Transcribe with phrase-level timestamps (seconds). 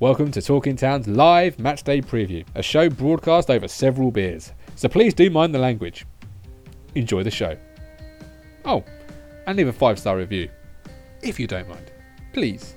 [0.00, 4.52] Welcome to Talking Town's live matchday preview, a show broadcast over several beers.
[4.76, 6.06] So please do mind the language.
[6.94, 7.56] Enjoy the show.
[8.64, 8.84] Oh,
[9.48, 10.50] and leave a five star review,
[11.20, 11.90] if you don't mind.
[12.32, 12.76] Please.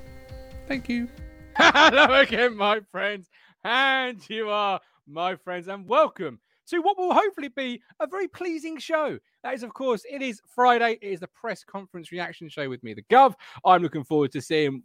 [0.68, 1.08] Thank you.
[1.58, 3.30] Hello again, my friends.
[3.64, 8.80] And you are my friends, and welcome to what will hopefully be a very pleasing
[8.80, 9.20] show.
[9.44, 10.98] That is, of course, it is Friday.
[11.00, 13.36] It is the press conference reaction show with me, the Gov.
[13.64, 14.82] I'm looking forward to seeing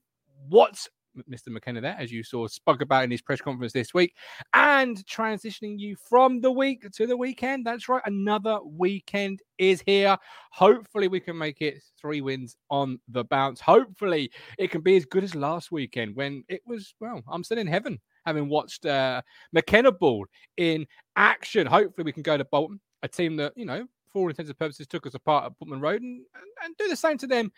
[0.50, 0.90] what's
[1.30, 1.48] Mr.
[1.48, 4.14] McKenna there, as you saw, spoke about in his press conference this week,
[4.54, 7.66] and transitioning you from the week to the weekend.
[7.66, 10.16] That's right, another weekend is here.
[10.50, 13.60] Hopefully, we can make it three wins on the bounce.
[13.60, 17.58] Hopefully, it can be as good as last weekend when it was, well, I'm still
[17.58, 19.22] in heaven having watched uh,
[19.52, 21.66] McKenna Ball in action.
[21.66, 24.58] Hopefully, we can go to Bolton, a team that, you know, for all intents and
[24.58, 27.52] purposes, took us apart at Portman Road and, and, and do the same to them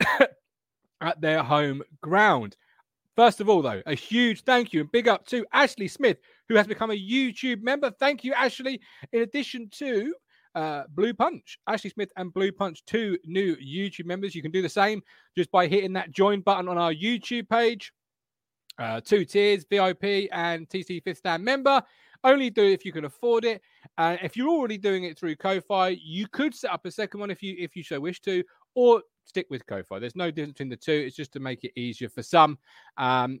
[1.00, 2.56] at their home ground.
[3.16, 6.54] First of all, though, a huge thank you and big up to Ashley Smith, who
[6.54, 7.90] has become a YouTube member.
[7.90, 8.80] Thank you, Ashley.
[9.12, 10.14] In addition to
[10.54, 14.34] uh, Blue Punch, Ashley Smith and Blue Punch, two new YouTube members.
[14.34, 15.02] You can do the same
[15.36, 17.92] just by hitting that join button on our YouTube page.
[18.78, 21.82] Uh, two tiers, VIP and TT Fifth Stand member.
[22.24, 23.60] Only do it if you can afford it.
[23.98, 27.20] And uh, if you're already doing it through Ko-fi, you could set up a second
[27.20, 29.98] one if you if you so wish to, or stick with Ko-fi.
[29.98, 30.92] There's no difference between the two.
[30.92, 32.58] It's just to make it easier for some
[32.96, 33.40] um,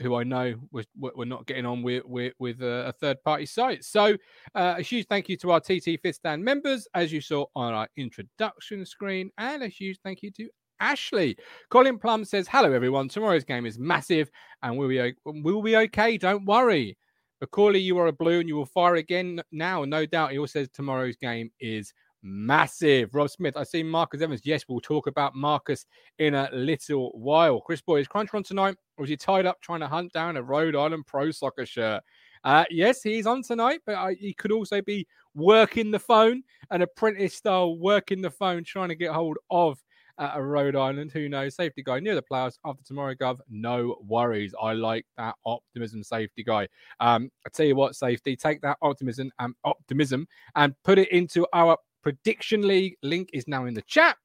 [0.00, 3.84] who I know we're, we're not getting on with with, with a, third party site.
[3.84, 4.16] So
[4.54, 7.72] uh, a huge thank you to our TT Fifth Stand members, as you saw on
[7.72, 10.48] our introduction screen, and a huge thank you to
[10.80, 11.36] Ashley.
[11.70, 13.08] Colin Plum says, Hello, everyone.
[13.08, 14.30] Tomorrow's game is massive
[14.62, 16.18] and we'll be, we'll be okay.
[16.18, 16.96] Don't worry.
[17.42, 19.84] Macauley, you are a blue and you will fire again now.
[19.84, 20.32] No doubt.
[20.32, 21.92] He also says tomorrow's game is
[22.26, 23.14] massive.
[23.14, 24.42] Rob Smith, I see Marcus Evans.
[24.44, 25.86] Yes, we'll talk about Marcus
[26.18, 27.60] in a little while.
[27.60, 30.36] Chris Boy, is Crunch on tonight or is he tied up trying to hunt down
[30.36, 32.02] a Rhode Island Pro Soccer shirt?
[32.44, 36.82] Uh, yes, he's on tonight, but uh, he could also be working the phone, an
[36.82, 39.82] apprentice style working the phone, trying to get hold of
[40.18, 41.12] at a Rhode Island.
[41.12, 41.56] Who knows?
[41.56, 43.38] Safety guy near the players after tomorrow, Gov.
[43.48, 44.54] No worries.
[44.60, 46.68] I like that optimism, safety guy.
[47.00, 51.46] Um, I tell you what, safety, take that optimism and optimism and put it into
[51.52, 51.76] our
[52.06, 52.96] prediction league.
[53.02, 54.16] Link is now in the chat.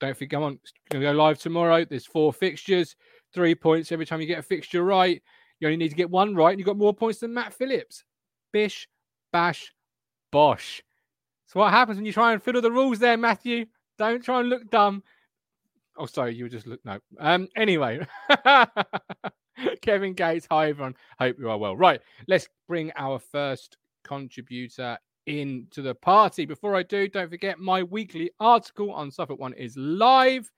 [0.00, 1.84] Don't forget, come on, it's going to go live tomorrow.
[1.84, 2.96] There's four fixtures,
[3.32, 5.22] three points every time you get a fixture right.
[5.60, 8.02] You only need to get one right, and you've got more points than Matt Phillips.
[8.52, 8.88] Bish,
[9.32, 9.72] bash,
[10.32, 10.82] bosh.
[11.46, 13.66] So what happens when you try and fiddle the rules there, Matthew?
[13.96, 15.04] Don't try and look dumb.
[15.96, 16.98] Oh, sorry, you just look no.
[17.20, 17.46] Um.
[17.54, 18.04] Anyway,
[19.82, 20.96] Kevin Gates, hi everyone.
[21.20, 21.76] Hope you are well.
[21.76, 26.46] Right, let's bring our first contributor into the party.
[26.46, 30.50] Before I do, don't forget my weekly article on Suffolk One is live.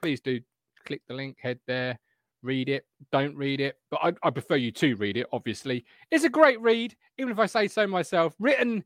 [0.00, 0.40] Please do
[0.86, 1.98] click the link, head there,
[2.42, 2.86] read it.
[3.12, 5.26] Don't read it, but I, I prefer you to read it.
[5.32, 8.34] Obviously, it's a great read, even if I say so myself.
[8.38, 8.84] Written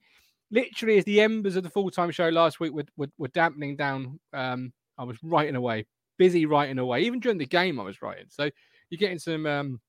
[0.50, 4.18] literally as the embers of the full-time show last week were, were, were dampening down
[4.32, 5.86] um, i was writing away
[6.18, 8.50] busy writing away even during the game i was writing so
[8.90, 9.80] you're getting some um,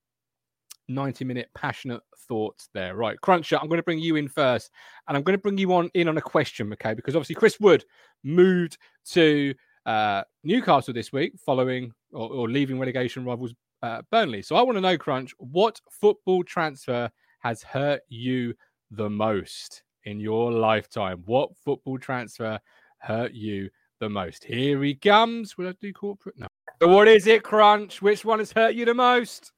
[0.88, 4.70] 90 minute passionate thoughts there right cruncher i'm going to bring you in first
[5.08, 7.58] and i'm going to bring you on in on a question okay because obviously chris
[7.60, 7.84] wood
[8.24, 9.54] moved to
[9.86, 14.76] uh, newcastle this week following or, or leaving relegation rivals uh, burnley so i want
[14.76, 17.10] to know crunch what football transfer
[17.40, 18.54] has hurt you
[18.92, 21.22] the most in your lifetime?
[21.26, 22.58] What football transfer
[22.98, 23.70] hurt you
[24.00, 24.44] the most?
[24.44, 25.56] Here he comes.
[25.58, 26.38] Will I do corporate?
[26.38, 26.46] No.
[26.80, 28.02] So what is it, Crunch?
[28.02, 29.52] Which one has hurt you the most?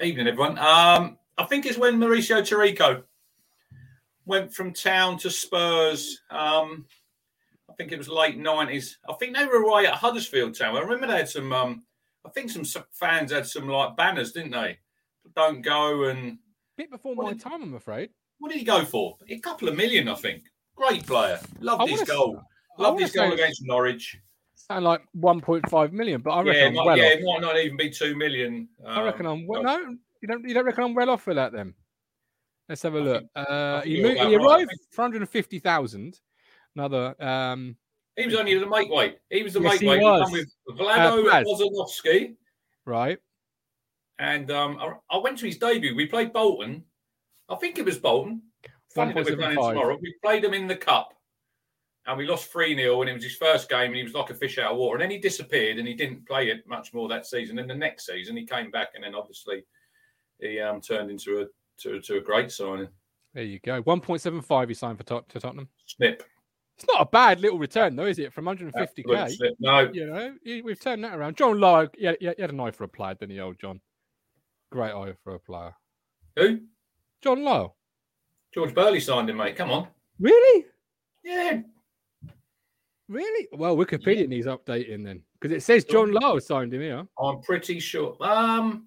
[0.00, 0.56] Evening, everyone.
[0.58, 3.02] Um, I think it's when Mauricio Taricco
[4.26, 6.20] went from town to Spurs.
[6.30, 6.86] Um,
[7.68, 8.98] I think it was late nineties.
[9.08, 10.76] I think they were away at Huddersfield Town.
[10.76, 11.52] I remember they had some.
[11.52, 11.82] Um,
[12.24, 14.78] I think some fans had some like banners, didn't they?
[15.34, 16.38] Don't go and.
[16.76, 18.10] Bit before my time, I'm afraid.
[18.38, 19.16] What did he go for?
[19.28, 20.44] A couple of million, I think.
[20.76, 21.40] Great player.
[21.58, 22.40] Loved his goal.
[22.78, 24.16] Loved his goal against Norwich.
[24.70, 27.12] Sound like 1.5 million, but I reckon yeah, I'm might, well yeah, off.
[27.12, 28.68] it might not even be two million.
[28.84, 29.62] Um, I reckon I'm well.
[29.62, 30.46] No, you don't.
[30.46, 31.74] You don't reckon I'm well off for that then?
[32.68, 33.24] Let's have a look.
[33.34, 36.20] Think, uh, he, moved, he arrived right, for 150,000.
[36.76, 37.14] Another.
[37.18, 37.76] Um,
[38.14, 39.18] he was only the make weight.
[39.30, 40.02] He was the yes, make weight.
[40.02, 40.30] Was.
[40.30, 42.34] with Vlado uh,
[42.84, 43.18] Right.
[44.18, 45.96] And um, I, I went to his debut.
[45.96, 46.84] We played Bolton
[47.48, 48.42] I think it was Bolton.
[48.94, 49.98] Funny that we're playing tomorrow.
[50.00, 51.10] We played him in the cup
[52.08, 54.30] and we lost 3 0 and it was his first game and he was like
[54.30, 54.96] a fish out of water.
[54.96, 57.58] And then he disappeared and he didn't play it much more that season.
[57.58, 59.64] And the next season he came back and then obviously
[60.40, 61.46] he um, turned into a
[61.82, 62.88] to, to a great signing.
[63.34, 63.82] There you go.
[63.82, 65.68] 1.75 he signed for Tot- to Tottenham.
[65.86, 66.22] Snip.
[66.76, 68.32] It's not a bad little return, though, is it?
[68.32, 69.36] From 150k.
[69.60, 69.90] No.
[69.92, 70.34] You know,
[70.64, 71.36] we've turned that around.
[71.36, 73.80] John Lowe, yeah, he, he had an eye for a player, didn't he, old John?
[74.70, 75.74] Great eye for a player.
[76.36, 76.60] Who?
[77.20, 77.72] John Lyall.
[78.54, 79.56] George Burley signed him, mate.
[79.56, 79.88] Come on.
[80.20, 80.66] Really?
[81.24, 81.60] Yeah.
[83.08, 83.48] Really?
[83.52, 84.26] Well, Wikipedia yeah.
[84.26, 87.06] needs updating then because it says John Lyall signed him here.
[87.18, 88.16] I'm pretty sure.
[88.20, 88.86] Um,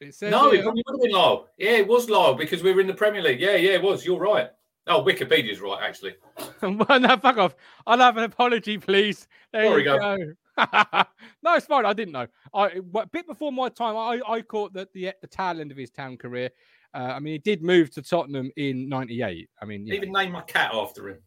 [0.00, 1.44] it says no, it probably would have been Lyall.
[1.58, 3.40] Yeah, it was Lyall because we were in the Premier League.
[3.40, 4.04] Yeah, yeah, it was.
[4.04, 4.50] You're right.
[4.86, 6.14] Oh, Wikipedia's right, actually.
[6.62, 7.54] well, no, fuck off.
[7.86, 9.28] I'll have an apology, please.
[9.52, 10.34] There Sorry, you go.
[11.42, 11.84] no, it's fine.
[11.84, 12.26] I didn't know.
[12.54, 15.76] I a bit before my time, I, I caught that the the tail end of
[15.76, 16.50] his town career.
[16.94, 19.48] Uh, I mean, he did move to Tottenham in '98.
[19.60, 21.18] I mean, even named my cat after him.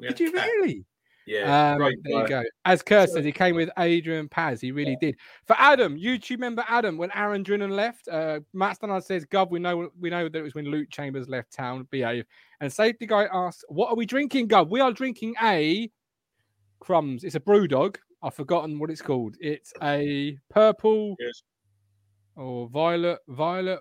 [0.00, 0.48] Did you cat.
[0.48, 0.84] really?
[1.26, 2.42] Yeah, um, there you go.
[2.64, 4.60] As Kurt said, he came with Adrian Paz.
[4.60, 5.08] He really yeah.
[5.08, 5.16] did.
[5.46, 8.08] For Adam, YouTube member Adam when Aaron Drinan left?
[8.08, 11.28] Uh, Matt Stannard says, "Gov, we know we know that it was when Luke Chambers
[11.28, 11.86] left town.
[11.90, 12.26] Behave."
[12.60, 14.68] And safety guy asks, "What are we drinking, Gov?
[14.68, 15.90] We are drinking a
[16.80, 17.24] crumbs.
[17.24, 17.98] It's a brew dog.
[18.22, 19.36] I've forgotten what it's called.
[19.40, 21.42] It's a purple yes.
[22.36, 23.80] or violet, violet.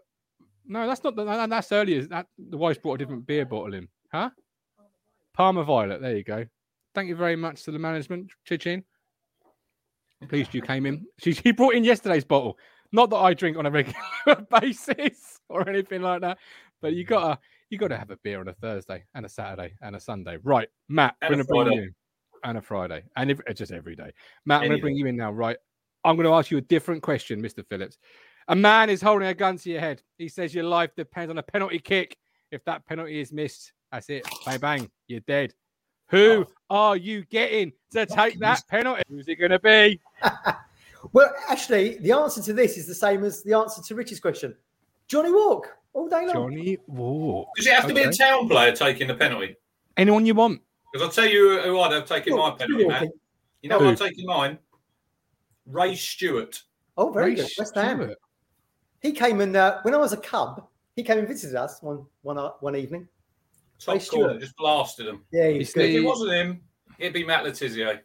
[0.65, 1.15] No, that's not.
[1.15, 2.05] The, that's earlier.
[2.07, 4.29] That the wife brought a different beer bottle in, huh?
[5.33, 6.01] Parma Violet.
[6.01, 6.45] There you go.
[6.95, 8.83] Thank you very much to the management, Chichin.
[10.29, 11.05] Pleased you came in.
[11.19, 12.57] She, she brought in yesterday's bottle.
[12.91, 13.97] Not that I drink on a regular
[14.61, 16.37] basis or anything like that,
[16.81, 19.95] but you gotta you gotta have a beer on a Thursday and a Saturday and
[19.95, 20.37] a Sunday.
[20.43, 21.91] Right, Matt, and we're gonna bring you
[22.43, 24.11] and a Friday and if, just every day.
[24.45, 25.31] Matt, I'm gonna bring you in now.
[25.31, 25.57] Right,
[26.03, 27.67] I'm gonna ask you a different question, Mr.
[27.67, 27.97] Phillips.
[28.47, 30.03] A man is holding a gun to your head.
[30.17, 32.17] He says your life depends on a penalty kick.
[32.51, 34.27] If that penalty is missed, that's it.
[34.45, 35.55] Bang bang, you're dead.
[36.07, 36.53] Who oh.
[36.69, 39.03] are you getting to take that penalty?
[39.09, 39.99] Who's it going to be?
[41.13, 44.55] well, actually, the answer to this is the same as the answer to Rich's question.
[45.07, 46.51] Johnny Wark all day long.
[46.51, 47.49] Johnny Wark.
[47.55, 48.03] Does it have to okay.
[48.03, 49.55] be a town player taking the penalty?
[49.97, 50.61] Anyone you want.
[50.91, 53.09] Because I'll tell you who I'd have taken my penalty, man.
[53.61, 54.59] You know, I'm taking mine.
[55.65, 56.61] Ray Stewart.
[56.97, 57.49] Oh, very Ray good.
[57.57, 58.13] West Ham.
[59.01, 60.67] He came in uh, when I was a cub.
[60.95, 63.07] He came and visited us one one uh, one evening.
[63.85, 65.23] Top corner, just blasted him.
[65.31, 65.89] Yeah, he's good.
[65.89, 66.61] If it wasn't him,
[66.99, 67.99] it'd be Matt Le Tissier.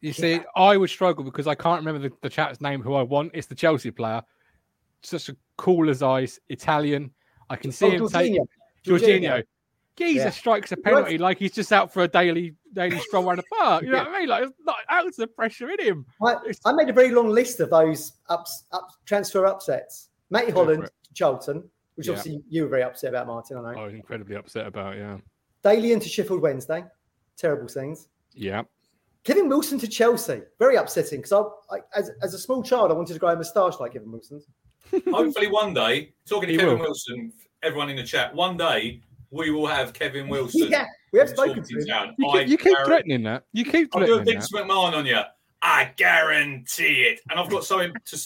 [0.00, 0.42] You see, yeah.
[0.56, 3.32] I would struggle because I can't remember the, the chat's name who I want.
[3.34, 4.22] It's the Chelsea player.
[5.02, 7.10] Such a cool as ice, Italian.
[7.50, 8.38] I can see oh, him take
[8.84, 9.44] Jorginho.
[9.96, 10.30] Geezer yeah.
[10.30, 13.82] strikes a penalty like he's just out for a daily daily stroll around the park.
[13.82, 14.04] You know yeah.
[14.04, 14.28] what I mean?
[14.28, 16.06] Like it's not ounce of the pressure in him.
[16.24, 20.08] I, I, made a very long list of those ups, up, transfer upsets.
[20.30, 21.68] Matty Holland to Charlton,
[22.00, 22.14] which yeah.
[22.14, 23.58] obviously you were very upset about, Martin.
[23.58, 23.80] I know.
[23.80, 25.18] I was incredibly upset about, yeah.
[25.62, 26.82] Daily into Sheffield Wednesday,
[27.36, 28.08] terrible scenes.
[28.32, 28.62] Yeah.
[29.22, 32.94] Kevin Wilson to Chelsea, very upsetting because I, I, as, as a small child, I
[32.94, 34.46] wanted to grow a moustache like Kevin Wilson's.
[35.10, 36.86] Hopefully, one day, talking to he Kevin will.
[36.86, 37.30] Wilson,
[37.62, 40.68] everyone in the chat, one day we will have Kevin Wilson.
[40.70, 42.14] yeah, we have spoken to him.
[42.16, 43.44] You, keep, you keep threatening that.
[43.52, 45.20] You keep threatening I'll do a Vince McMahon on you.
[45.60, 47.20] I guarantee it.
[47.28, 48.20] And I've got something to.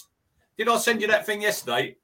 [0.56, 1.96] Did I send you that thing yesterday?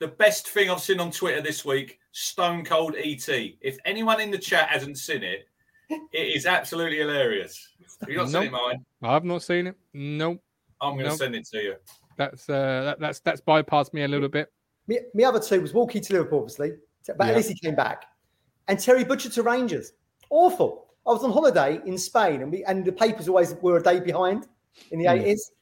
[0.00, 3.28] The best thing I've seen on Twitter this week, Stone Cold ET.
[3.28, 5.46] If anyone in the chat hasn't seen it,
[5.88, 7.68] it is absolutely hilarious.
[8.00, 8.44] Have you not nope.
[8.44, 8.84] seen it, mine?
[9.02, 9.76] I've not seen it.
[9.92, 10.42] Nope.
[10.80, 11.18] I'm going to nope.
[11.18, 11.74] send it to you.
[12.16, 14.52] That's uh, that, that's that's bypassed me a little bit.
[14.86, 16.72] Me, me other two was Warky to Liverpool, obviously,
[17.06, 17.26] but yeah.
[17.26, 18.04] at least he came back.
[18.68, 19.92] And Terry Butcher to Rangers.
[20.30, 20.86] Awful.
[21.06, 24.00] I was on holiday in Spain, and we and the papers always were a day
[24.00, 24.46] behind
[24.90, 25.18] in the hmm.
[25.18, 25.50] eighties.
[25.50, 25.54] Mm.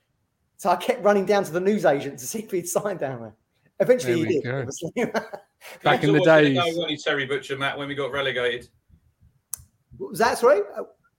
[0.58, 3.20] So I kept running down to the news agent to see if he'd signed down
[3.20, 3.34] there.
[3.82, 4.44] Eventually, he did.
[5.82, 8.69] Back in the days, when Terry Butcher, Matt, when we got relegated.
[9.98, 10.62] Was that right?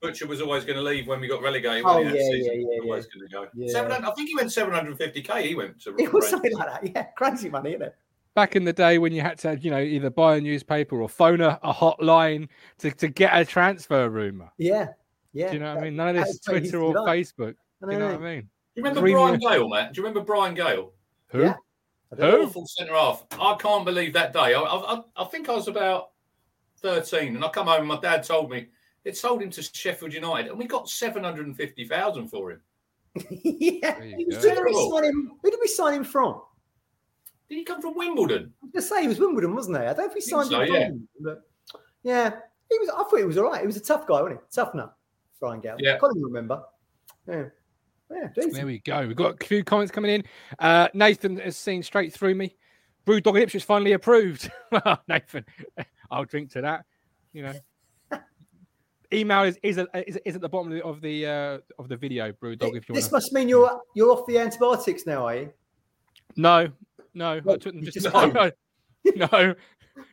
[0.00, 1.84] Butcher was always going to leave when we got relegated.
[1.86, 3.46] Oh yeah, yeah, yeah, Always going to go.
[3.54, 4.06] Yeah.
[4.06, 5.42] I think he went 750k.
[5.42, 5.94] He went to.
[5.98, 6.90] It was something like that.
[6.94, 7.96] Yeah, crazy money, isn't it?
[8.34, 11.08] Back in the day when you had to, you know, either buy a newspaper or
[11.08, 14.50] phone a, a hotline to, to get a transfer rumor.
[14.58, 14.88] Yeah,
[15.32, 15.48] yeah.
[15.48, 15.96] Do you know what I mean?
[15.96, 17.54] None of this Twitter or Facebook.
[17.86, 18.40] Do you know what I mean?
[18.42, 19.92] Do you remember Brian Gayle, Matt?
[19.92, 20.92] Do you remember Brian Gayle?
[21.28, 21.42] Who?
[21.42, 21.54] Yeah.
[22.18, 22.42] Who?
[22.44, 23.24] Awful centre half.
[23.32, 24.54] I can't believe that day.
[24.54, 26.10] I, I, I, think I was about
[26.82, 28.68] 13 and I come home and my dad told me
[29.04, 32.60] it sold him to Sheffield United and we got 750,000 for him.
[33.30, 33.98] yeah.
[33.98, 36.40] Where did, we sign him, where did we sign him from?
[37.48, 38.52] Did he come from Wimbledon?
[38.62, 39.84] I was say he was Wimbledon, wasn't he?
[39.84, 40.88] I don't know if he signed so, him yeah.
[40.88, 41.42] from but
[42.02, 42.30] yeah.
[42.70, 43.60] He was I thought he was all right.
[43.60, 44.46] He was a tough guy, wasn't he?
[44.54, 44.96] Tough nut,
[45.38, 45.76] Brian Gayle.
[45.78, 45.94] Yeah.
[45.94, 46.62] I can't even remember.
[47.28, 47.44] Yeah.
[48.10, 49.06] Yeah, there we go.
[49.06, 50.24] We've got a few comments coming in.
[50.58, 52.54] Uh, Nathan has seen straight through me.
[53.06, 54.50] Brewdog Ipswich finally approved.
[54.72, 55.44] well, Nathan,
[56.10, 56.84] I'll drink to that.
[57.32, 58.20] You know,
[59.12, 62.32] email is is at, is, is at the bottom of the uh, of the video.
[62.32, 63.16] Brewdog, if you this wanna...
[63.16, 65.52] must mean you're you're off the antibiotics now, are you?
[66.36, 66.68] No,
[67.14, 68.50] no, well, I took them just no,
[69.16, 69.54] no,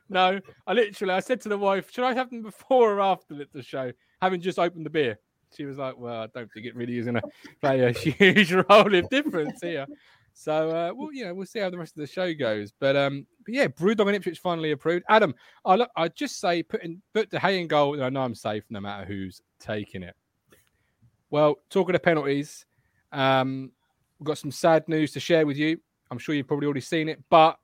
[0.10, 0.40] no.
[0.68, 3.64] I literally I said to the wife, should I have them before or after the
[3.64, 3.92] show?
[4.22, 5.18] Having just opened the beer
[5.56, 7.24] she was like, "Well, I don't think it really is going to
[7.62, 9.86] play a huge role of difference here."
[10.34, 12.72] So, uh, well, you know, we'll see how the rest of the show goes.
[12.80, 15.06] But, um, but yeah, Brewdog and Ipswich finally approved.
[15.10, 18.02] Adam, I look, I just say putting put the hay in goal.
[18.02, 20.16] I know I'm safe no matter who's taking it.
[21.30, 22.66] Well, talking of penalties,
[23.12, 23.72] um,
[24.20, 25.80] we've got some sad news to share with you.
[26.10, 27.60] I'm sure you've probably already seen it, but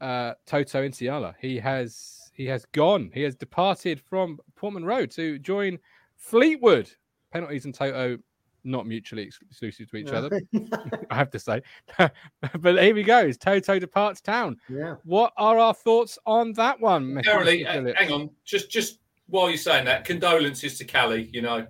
[0.00, 3.10] uh, Toto Nsiala, he has he has gone.
[3.12, 5.78] He has departed from Portman Road to join
[6.22, 6.90] Fleetwood.
[7.32, 8.18] Penalties and Toto
[8.64, 10.12] not mutually exclusive to each no.
[10.12, 10.40] other.
[11.10, 11.62] I have to say,
[11.98, 13.32] but here we go.
[13.32, 14.56] Toto departs town.
[14.68, 14.96] Yeah.
[15.04, 17.18] What are our thoughts on that one?
[17.18, 18.30] Apparently, uh, hang on.
[18.44, 21.28] Just just while you're saying that, condolences to Callie.
[21.32, 21.66] You know,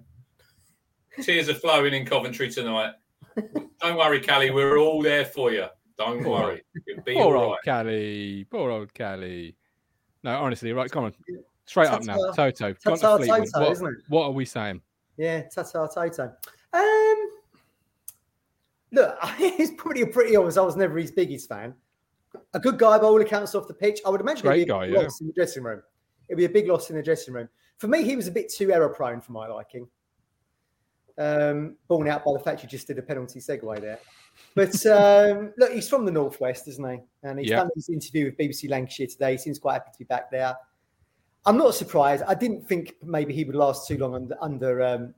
[1.23, 2.93] tears are flowing in Coventry tonight.
[3.81, 4.51] Don't worry, Callie.
[4.51, 5.67] We're all there for you.
[5.97, 6.63] Don't worry.
[7.05, 7.85] be Poor old right.
[7.85, 8.47] Callie.
[8.51, 9.57] Poor old Callie.
[10.23, 10.91] No, honestly, right.
[10.91, 11.15] Come on.
[11.67, 12.17] Straight up now.
[12.33, 12.73] Toto.
[12.73, 13.95] Toto, Toto what, isn't it?
[14.09, 14.81] what are we saying?
[15.17, 16.33] Yeah, Toto Toto.
[16.73, 17.31] Um,
[18.93, 20.57] look, he's pretty pretty obvious.
[20.57, 21.75] I was never his biggest fan.
[22.55, 24.01] A good guy by all accounts off the pitch.
[24.07, 25.01] I would imagine Great it'd be a guy, yeah.
[25.01, 25.83] loss in the dressing room.
[26.29, 27.49] It'd be a big loss in the dressing room.
[27.77, 29.87] For me, he was a bit too error prone for my liking.
[31.19, 33.99] Um, borne out by the fact you just did a penalty segue there.
[34.55, 37.01] But um, look, he's from the northwest, isn't he?
[37.23, 37.65] And he's yep.
[37.65, 39.33] done his interview with BBC Lancashire today.
[39.33, 40.55] He seems quite happy to be back there.
[41.45, 42.23] I'm not surprised.
[42.27, 45.15] I didn't think maybe he would last too long under, under um,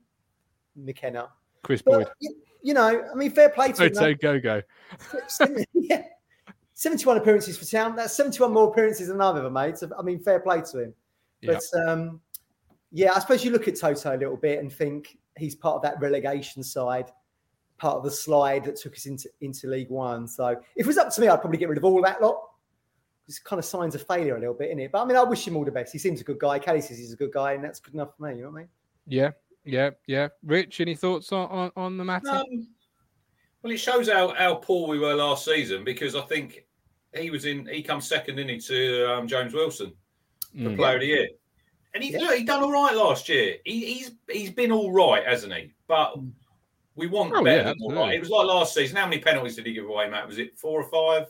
[0.77, 1.29] McKenna.
[1.63, 2.09] Chris but, Boyd.
[2.21, 3.95] You, you, know, I mean, fair play to him.
[3.95, 4.63] Say go go.
[5.75, 6.03] yeah,
[6.75, 7.95] 71 appearances for Town.
[7.97, 9.77] That's 71 more appearances than I've ever made.
[9.77, 10.95] So I mean, fair play to him.
[11.43, 11.87] But yep.
[11.87, 12.21] um,
[12.91, 15.83] yeah, I suppose you look at Toto a little bit and think he's part of
[15.83, 17.11] that relegation side,
[17.77, 20.27] part of the slide that took us into, into League One.
[20.27, 22.41] So if it was up to me, I'd probably get rid of all that lot.
[23.27, 24.93] It's kind of signs of failure a little bit, in it?
[24.93, 25.93] But I mean, I wish him all the best.
[25.93, 26.59] He seems a good guy.
[26.59, 28.37] Kelly says he's a good guy, and that's good enough for me.
[28.37, 28.69] You know what I mean?
[29.07, 29.31] Yeah,
[29.65, 30.29] yeah, yeah.
[30.45, 32.29] Rich, any thoughts on, on, on the matter?
[32.29, 32.69] Um,
[33.63, 36.67] well, it shows how, how poor we were last season because I think
[37.17, 37.67] he was in.
[37.67, 39.95] He comes second, in he, to um, James Wilson,
[40.55, 40.77] the mm.
[40.77, 41.29] Player of the Year.
[41.95, 42.19] And he, yeah.
[42.19, 43.57] look, he done all right last year.
[43.65, 45.73] He, he's he's been all right, hasn't he?
[45.87, 46.19] But
[46.97, 48.15] we want oh, better yeah, than all right.
[48.15, 48.97] It was like last season.
[48.97, 50.27] How many penalties did he give away, Matt?
[50.27, 51.29] Was it four or five?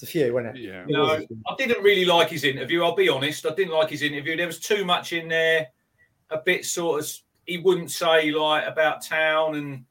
[0.00, 0.62] It's a few, wasn't it?
[0.62, 0.84] Yeah.
[0.86, 2.82] You know, I didn't really like his interview.
[2.82, 3.44] I'll be honest.
[3.44, 4.34] I didn't like his interview.
[4.34, 5.66] There was too much in there.
[6.30, 7.12] A bit sort of.
[7.44, 9.84] He wouldn't say like about town and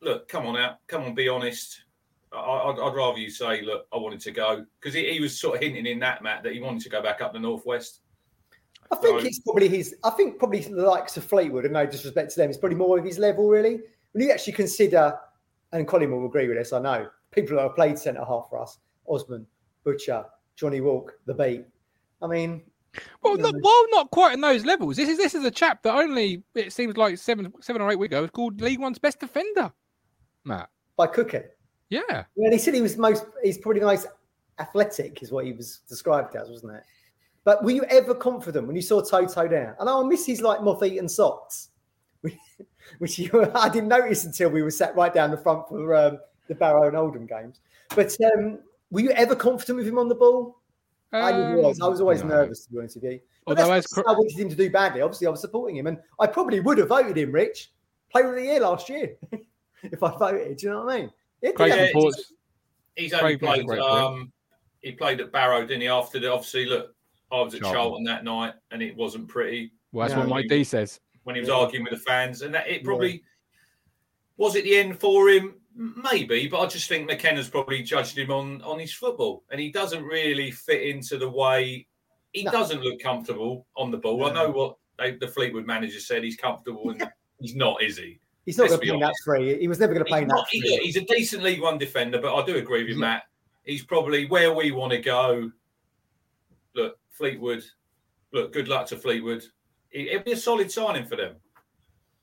[0.00, 0.28] look.
[0.28, 0.76] Come on out.
[0.86, 1.16] Come on.
[1.16, 1.82] Be honest.
[2.32, 5.56] I, would rather you say, look, I wanted to go because he, he was sort
[5.56, 8.02] of hinting in that, Matt, that he wanted to go back up the northwest.
[8.92, 9.96] I think so, it's probably his.
[10.04, 12.98] I think probably the likes of Fleetwood, and no disrespect to them, it's probably more
[12.98, 13.80] of his level, really.
[14.12, 15.18] When you actually consider,
[15.72, 18.60] and Colin will agree with this, I know people who have played centre half for
[18.60, 18.78] us:
[19.08, 19.46] Osman,
[19.84, 20.24] Butcher,
[20.56, 21.64] Johnny Wark, the Beat.
[22.20, 22.62] I mean,
[23.22, 24.96] well, not, well, not quite in those levels.
[24.96, 27.98] This is this is a chap that only it seems like seven seven or eight
[27.98, 29.72] weeks ago was called League One's best defender,
[30.44, 30.68] Matt.
[30.96, 31.44] By Cooking.
[31.90, 32.24] Yeah.
[32.34, 33.26] Well, he said he was most.
[33.42, 34.06] He's probably most
[34.58, 36.82] athletic, is what he was described as, wasn't it?
[37.44, 39.74] But were you ever confident when you saw Toto down?
[39.78, 41.68] And I miss his like moth-eaten socks,
[42.98, 46.18] which you, I didn't notice until we were sat right down the front for um,
[46.48, 47.60] the Barrow and Oldham games.
[47.94, 48.58] But um,
[48.90, 50.60] were you ever confident with him on the ball?
[51.12, 51.80] Um, I was.
[51.80, 52.28] I was always no.
[52.28, 53.20] nervous to be honest with you.
[53.46, 55.02] But Although that's cr- I wanted him to do badly.
[55.02, 57.72] Obviously, I was supporting him, and I probably would have voted him, Rich,
[58.10, 59.16] Player of the Year last year,
[59.82, 60.56] if I voted.
[60.56, 61.54] Do you know what I mean?
[61.54, 62.32] Craig yeah, reports.
[62.96, 63.78] He's only Craig played.
[63.78, 64.32] Um,
[64.80, 65.88] he played at Barrow, didn't he?
[65.88, 66.94] After the obviously, look,
[67.30, 69.72] I was at Charlton, Charlton that night, and it wasn't pretty.
[69.92, 71.56] Well, that's what Mike D says when he was yeah.
[71.56, 73.18] arguing with the fans, and that it probably yeah.
[74.36, 75.54] was it the end for him.
[75.78, 79.70] Maybe, but I just think McKenna's probably judged him on on his football, and he
[79.70, 81.86] doesn't really fit into the way
[82.32, 82.50] he no.
[82.50, 84.18] doesn't look comfortable on the ball.
[84.18, 84.26] No.
[84.26, 86.24] I know what they, the Fleetwood manager said.
[86.24, 87.06] He's comfortable, and
[87.40, 88.20] he's not, is he?
[88.46, 89.58] He's not going to play that free.
[89.58, 90.34] He was never going to play he's that.
[90.34, 93.00] Not, he, he's a decent League One defender, but I do agree with yeah.
[93.00, 93.22] Matt.
[93.64, 95.50] He's probably where we want to go.
[96.74, 97.64] Look, Fleetwood.
[98.32, 99.44] Look, good luck to Fleetwood.
[99.90, 101.36] It'd be a solid signing for them.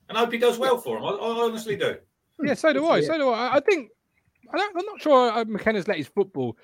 [0.10, 1.05] And I hope he does well for them.
[1.05, 1.98] I, I honestly do.
[2.44, 3.02] Yeah, so do I.
[3.02, 3.56] So do I.
[3.56, 3.92] I think
[4.54, 6.58] I am not sure uh, McKenna's let his football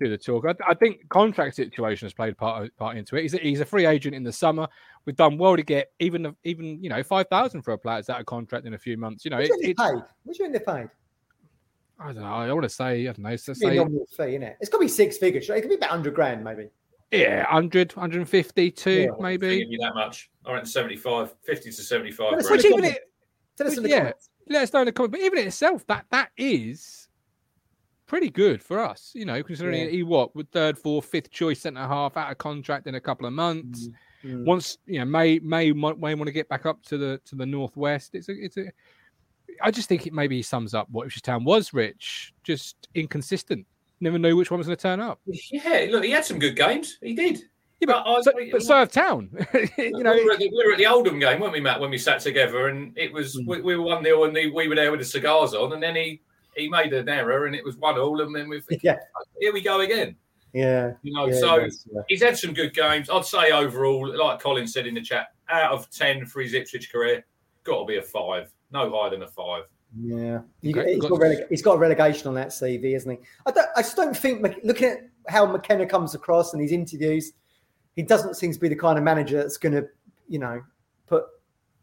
[0.00, 0.44] do the talk.
[0.46, 3.22] I, I, think contract situation has played part part into it.
[3.22, 4.66] He's a, he's a free agent in the summer.
[5.04, 8.10] We've done well to get even even you know five thousand for a player that's
[8.10, 9.24] out of contract in a few months.
[9.24, 10.02] You know, What's it, paid?
[10.24, 10.88] What's your paid?
[12.00, 12.24] I don't know.
[12.24, 13.36] I want to say I don't know.
[13.36, 14.56] So say, normal fee, isn't it?
[14.60, 15.48] It's got to be six figures.
[15.48, 16.68] It could be about hundred grand, maybe.
[17.10, 19.58] Yeah, 100, 152, yeah, maybe.
[19.60, 20.30] Give you that much.
[20.44, 22.50] I reckon 75, 50 to 75.
[22.50, 23.08] Which even it,
[23.56, 24.30] Tell us in the yeah, comments.
[24.48, 25.18] Let us know in the comments.
[25.18, 27.08] But even in itself, that that is
[28.06, 29.88] pretty good for us, you know, considering yeah.
[29.88, 33.26] he what with third, fourth, fifth choice centre half out of contract in a couple
[33.26, 33.88] of months.
[34.24, 34.44] Mm-hmm.
[34.44, 37.46] Once you know, may may may want to get back up to the to the
[37.46, 38.14] northwest.
[38.14, 38.72] It's a it's a
[39.62, 41.72] I just think it maybe sums up what Ipswich Town was.
[41.72, 43.66] Rich, just inconsistent.
[44.00, 45.20] Never knew which one was going to turn up.
[45.26, 46.98] Yeah, look, he had some good games.
[47.00, 47.42] He did.
[47.80, 49.28] Yeah, but, but, so, but so have Town.
[49.78, 51.80] you know, we were, the, we were, at the Oldham game, weren't we, Matt?
[51.80, 53.46] When we sat together, and it was mm.
[53.46, 55.82] we, we, were one 0 and the, we were there with the cigars on, and
[55.82, 56.22] then he
[56.56, 58.98] he made an error, and it was one all, and then we yeah,
[59.40, 60.16] here we go again.
[60.52, 62.02] Yeah, you know, yeah, so yeah.
[62.08, 63.10] he's had some good games.
[63.10, 66.92] I'd say overall, like Colin said in the chat, out of ten for his Ipswich
[66.92, 67.24] career,
[67.64, 69.64] got to be a five, no higher than a five.
[70.00, 73.18] Yeah, he, has got, releg- he's got relegation on that CV, isn't he?
[73.46, 77.32] I, don't, I just don't think looking at how McKenna comes across in these interviews,
[77.96, 79.86] he doesn't seem to be the kind of manager that's going to,
[80.28, 80.62] you know,
[81.06, 81.24] put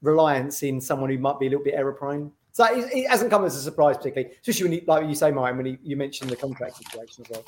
[0.01, 2.31] reliance in someone who might be a little bit error prone.
[2.51, 5.31] So it, it hasn't come as a surprise, particularly, especially when, he, like you say,
[5.31, 7.45] Mike, when he, you mentioned the contract situation as well.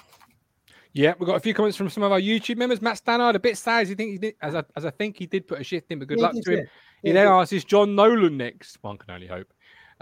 [0.93, 2.81] Yeah, we've got a few comments from some of our YouTube members.
[2.81, 5.17] Matt Stannard, a bit sad as, he think he did, as, I, as I think
[5.17, 6.59] he did put a shift in, but good yeah, luck to him.
[6.59, 6.65] Yeah.
[7.01, 8.77] He yeah, then asks, is Jon Nolan next?
[8.81, 9.51] One can only hope.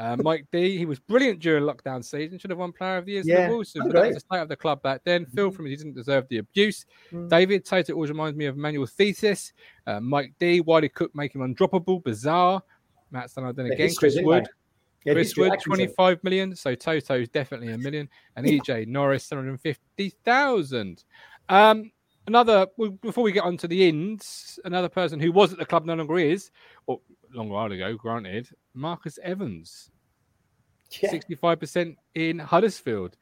[0.01, 2.39] Uh, Mike D, he was brilliant during lockdown season.
[2.39, 3.21] Should have won Player of the Year.
[3.23, 5.25] Yeah, Wilson, but that was the state of the club back then.
[5.25, 5.35] Mm-hmm.
[5.35, 6.87] Phil from he didn't deserve the abuse.
[7.11, 7.27] Mm-hmm.
[7.27, 9.53] David Tate always reminds me of Manuel Thesis.
[9.85, 12.03] Uh, Mike D, why did Cook make him undroppable?
[12.03, 12.63] Bizarre.
[13.11, 13.91] Matt Stannard then again.
[13.95, 14.49] Chris Wood.
[15.05, 16.55] Yeah, Chris Wood, 25 million.
[16.55, 18.09] So Toto's definitely a million.
[18.35, 21.03] And EJ Norris, 750,000.
[21.47, 21.91] Um,
[22.25, 22.65] another,
[23.01, 25.93] before we get on to the ends, another person who was at the club no
[25.93, 26.49] longer is,
[26.87, 26.99] or
[27.33, 29.91] long while ago, granted, Marcus Evans.
[31.01, 31.11] Yeah.
[31.11, 33.15] 65% in Huddersfield.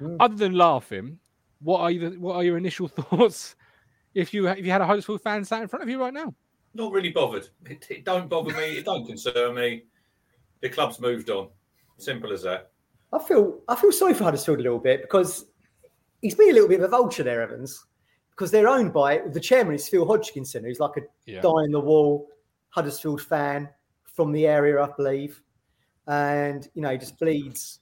[0.00, 0.16] Mm.
[0.20, 1.18] Other than laughing,
[1.62, 3.56] what are you, what are your initial thoughts
[4.14, 6.34] if you if you had a Huddersfield fan sat in front of you right now?
[6.74, 7.48] Not really bothered.
[7.66, 8.78] It, it don't bother me.
[8.78, 9.84] It don't concern me
[10.64, 11.48] the club's moved on.
[11.98, 12.70] Simple as that.
[13.12, 15.44] I feel I feel sorry for Huddersfield a little bit because
[16.22, 17.84] he's been a little bit of a vulture there, Evans,
[18.30, 21.42] because they're owned by the chairman is Phil Hodgkinson, who's like a yeah.
[21.42, 22.26] die in the wall
[22.74, 23.68] Huddersfield fan
[24.04, 25.40] from the area, I believe,
[26.08, 27.80] and you know he just bleeds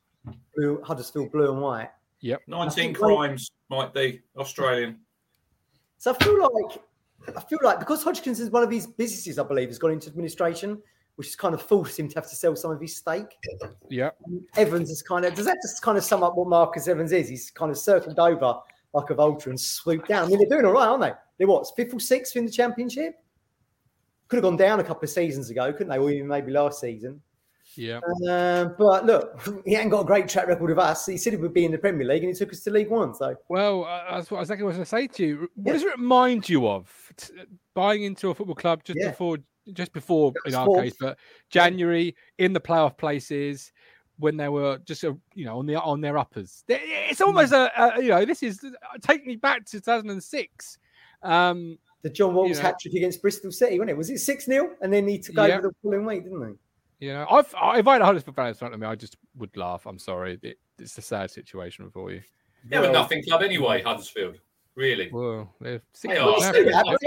[0.55, 1.91] blue Huddersfield blue and white.
[2.21, 4.99] Yep, nineteen crimes like, might be Australian.
[5.97, 6.83] So I feel like
[7.37, 10.09] I feel like because Hodgkinson is one of his businesses, I believe, has gone into
[10.09, 10.83] administration
[11.17, 13.37] which has kind of forced him to have to sell some of his stake.
[13.91, 14.11] Yeah.
[14.57, 17.29] Evans is kind of does that just kind of sum up what Marcus Evans is?
[17.29, 18.59] He's kind of circled over
[18.95, 20.25] like a vulture and swooped down.
[20.25, 21.13] I mean, they're doing all right, aren't they?
[21.39, 23.15] They're what, fifth or sixth in the championship?
[24.33, 25.99] Could have gone down a couple of seasons ago, couldn't they?
[25.99, 27.21] Or even maybe last season.
[27.77, 28.01] Yeah.
[28.31, 31.05] Um, but look, he hasn't got a great track record of us.
[31.05, 32.89] He said he would be in the Premier League, and he took us to League
[32.89, 33.15] One.
[33.15, 35.51] So, well, uh, that's what exactly what I was going to say to you.
[35.55, 35.73] What yeah.
[35.75, 37.13] does it remind you of?
[37.75, 39.11] Buying into a football club just yeah.
[39.11, 39.37] before
[39.75, 41.19] just before in our case, but
[41.51, 43.71] January in the playoff places
[44.17, 46.65] when they were just uh, you know on the on their uppers.
[46.69, 47.27] It's hmm.
[47.27, 48.65] almost a, a you know this is
[49.03, 50.79] take me back to 2006.
[51.23, 53.97] Um, the Jon Walters you know, hat trick against Bristol City, wasn't it?
[53.97, 55.57] Was it six 0 and then he took yeah.
[55.57, 56.49] over the following week, didn't
[57.01, 57.07] he?
[57.07, 57.47] You know, I've
[57.79, 59.87] if I had a Huddersfield fan in front of me, I just would laugh.
[59.87, 62.23] I'm sorry, it, it's a sad situation for you.
[62.65, 64.39] They were nothing club anyway, Huddersfield.
[64.75, 65.11] Really?
[65.13, 66.21] Well, they're six they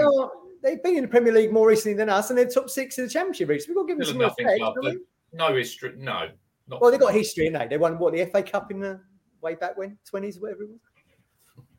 [0.01, 0.31] are
[0.61, 3.05] they've been in the Premier League more recently than us, and they're top six in
[3.05, 4.59] the Championship So We've got to give them some respect.
[4.59, 4.75] Club,
[5.31, 6.29] no history, no.
[6.67, 7.75] well, they've got history, haven't they?
[7.75, 8.99] They won what the FA Cup in the
[9.41, 10.79] way back when twenties, whatever it was.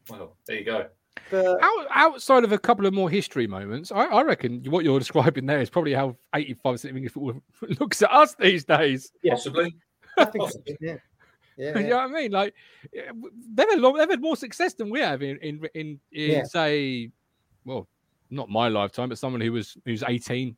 [0.09, 0.87] Well, there you go.
[1.31, 4.99] But, Out, outside of a couple of more history moments, I, I, reckon what you're
[5.01, 7.43] describing there is probably how 85% of English football
[7.81, 9.13] looks at us these days.
[9.23, 9.35] Yeah.
[9.35, 9.75] Possibly.
[10.17, 10.77] I think Possibly.
[10.81, 10.97] yeah.
[11.57, 11.79] Yeah, yeah.
[11.79, 12.33] you know what I mean?
[12.33, 12.55] Like
[12.93, 16.45] they've had, long, they've had more success than we have in in in, in yeah.
[16.45, 17.11] say,
[17.65, 17.89] well,
[18.31, 20.57] not my lifetime, but someone who was who's 18.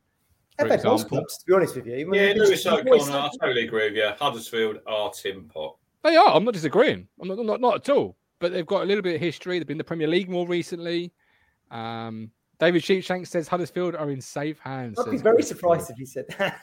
[0.57, 1.05] For example.
[1.05, 2.13] Clubs, to be honest with you.
[2.13, 4.09] Yeah, Lewis O'Connor, I totally agree with you.
[4.19, 5.77] Huddersfield are Tim Pot.
[6.03, 6.35] They are.
[6.35, 7.07] I'm not disagreeing.
[7.21, 8.17] I'm not, not, not at all.
[8.39, 9.59] But they've got a little bit of history.
[9.59, 11.11] They've been in the Premier League more recently.
[11.71, 14.99] Um, David Sheepshank says Huddersfield are in safe hands.
[14.99, 16.59] I'd be very surprised if he said that.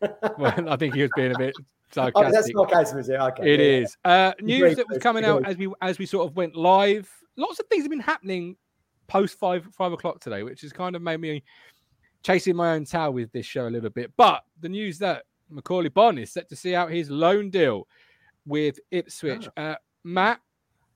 [0.38, 1.54] well, I think he was being a bit
[1.92, 2.26] sarcastic.
[2.26, 3.20] Oh, that's sarcasm, is it?
[3.20, 3.54] Okay.
[3.54, 3.96] It yeah, is.
[4.04, 7.08] Uh, news that was coming out as we as we sort of went live.
[7.36, 8.56] Lots of things have been happening
[9.06, 11.44] post five five o'clock today, which has kind of made me
[12.22, 14.12] chasing my own tail with this show a little bit.
[14.16, 17.86] But the news that Macauley Bonne is set to see out his loan deal
[18.46, 19.48] with Ipswich.
[19.56, 19.62] Oh.
[19.62, 20.40] Uh, Matt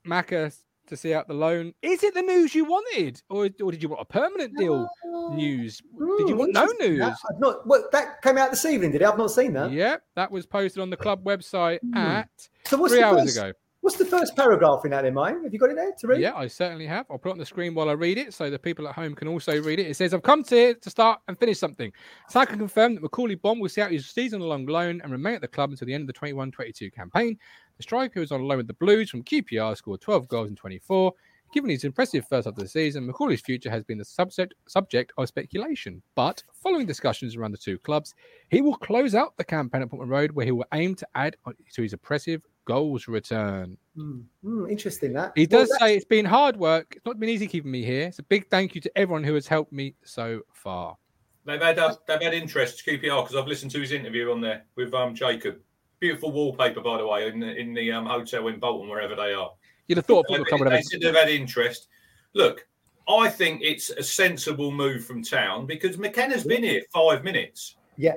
[0.07, 0.55] Macca
[0.87, 1.73] to see out the loan.
[1.81, 5.35] Is it the news you wanted, or, or did you want a permanent deal uh,
[5.35, 5.81] news?
[6.17, 6.99] Did you want no news?
[6.99, 9.07] That, not, well, that came out this evening, did it?
[9.07, 9.71] I've not seen that.
[9.71, 11.95] Yeah, that was posted on the club website mm.
[11.95, 12.29] at
[12.65, 13.53] so three hours first, ago.
[13.81, 15.45] What's the first paragraph in that in mind?
[15.45, 16.19] Have you got it there to read?
[16.19, 17.05] Yeah, I certainly have.
[17.09, 19.15] I'll put it on the screen while I read it so the people at home
[19.15, 19.87] can also read it.
[19.87, 21.93] It says, I've come to here to start and finish something.
[22.27, 25.11] So I can confirm that Macauley Bonne will see out his season long loan and
[25.11, 27.37] remain at the club until the end of the 21 22 campaign.
[27.77, 31.13] The striker is on loan with the Blues from QPR, scored 12 goals in 24.
[31.53, 35.13] Given his impressive first half of the season, Macauley's future has been the subject subject
[35.17, 36.01] of speculation.
[36.13, 38.13] But following discussions around the two clubs,
[38.49, 41.37] he will close out the campaign at Portman Road, where he will aim to add
[41.73, 43.77] to his impressive goals return.
[43.97, 46.95] Mm, mm, interesting that he does well, say it's been hard work.
[46.97, 48.07] It's not been easy keeping me here.
[48.07, 50.97] It's a big thank you to everyone who has helped me so far.
[51.45, 54.65] They've had uh, they've had interest QPR because I've listened to his interview on there
[54.75, 55.59] with um, Jacob.
[55.99, 59.33] Beautiful wallpaper, by the way, in the, in the um, hotel in Bolton, wherever they
[59.33, 59.51] are.
[59.87, 61.87] You'd have thought they, they said they've had interest.
[62.33, 62.67] Look,
[63.07, 67.77] I think it's a sensible move from town because McKenna's been here five minutes.
[67.95, 68.15] Yeah,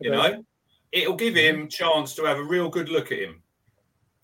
[0.00, 0.44] you know,
[0.92, 3.42] it'll give him chance to have a real good look at him.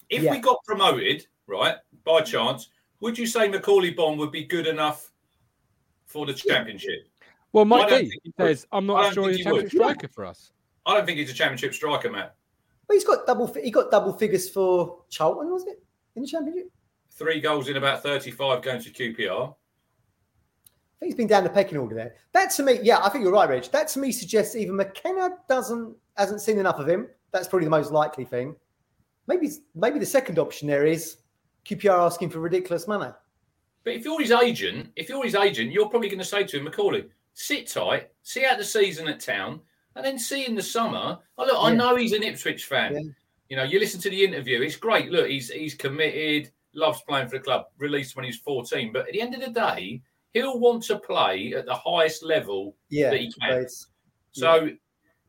[0.09, 0.31] If yeah.
[0.31, 5.11] we got promoted, right, by chance, would you say Macauley Bonne would be good enough
[6.07, 7.09] for the championship?
[7.53, 9.83] Well, Mike D says, I'm not sure he's a championship would.
[9.83, 10.53] striker for us.
[10.87, 12.37] I don't think he's a championship striker, Matt.
[12.88, 13.53] Well, he's got double.
[13.53, 15.83] He got double figures for Charlton, was it
[16.16, 16.70] in the championship?
[17.11, 19.51] Three goals in about 35 games for QPR.
[19.51, 22.14] I think he's been down the pecking order there.
[22.33, 23.70] That to me, yeah, I think you're right, Rich.
[23.70, 27.09] That to me suggests even McKenna doesn't hasn't seen enough of him.
[27.33, 28.57] That's probably the most likely thing.
[29.27, 31.18] Maybe maybe the second option there is
[31.66, 33.12] QPR asking for ridiculous money.
[33.85, 36.59] But if you're his agent, if you're his agent, you're probably going to say to
[36.59, 39.61] him, Macauley, sit tight, see out the season at town,
[39.96, 41.18] and then see in the summer.
[41.38, 41.68] Oh, look, yeah.
[41.68, 42.94] I know he's an Ipswich fan.
[42.94, 43.00] Yeah.
[43.48, 45.11] You know, you listen to the interview, it's great.
[45.11, 48.92] Look, he's he's committed, loves playing for the club, released when he's 14.
[48.92, 50.02] But at the end of the day,
[50.33, 53.66] he'll want to play at the highest level yeah, that he can.
[54.33, 54.70] So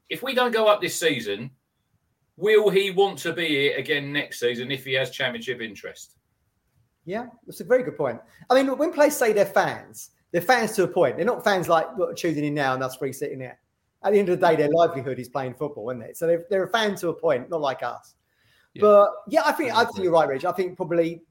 [0.09, 1.51] if we don't go up this season,
[2.37, 6.15] will he want to be here again next season if he has championship interest?
[7.05, 8.19] Yeah, that's a very good point.
[8.49, 11.17] I mean, when players say they're fans, they're fans to a point.
[11.17, 13.59] They're not fans like what, choosing in now and us free sitting there.
[14.05, 16.15] At the end of the day, their livelihood is playing football, isn't it?
[16.15, 18.13] So they're, they're a fan to a point, not like us.
[18.75, 18.81] Yeah.
[18.81, 20.45] But yeah, I think I think you're right, Rich.
[20.45, 21.23] I think probably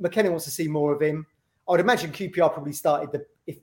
[0.00, 1.26] McKenna wants to see more of him.
[1.68, 3.58] I would imagine QPR probably started the if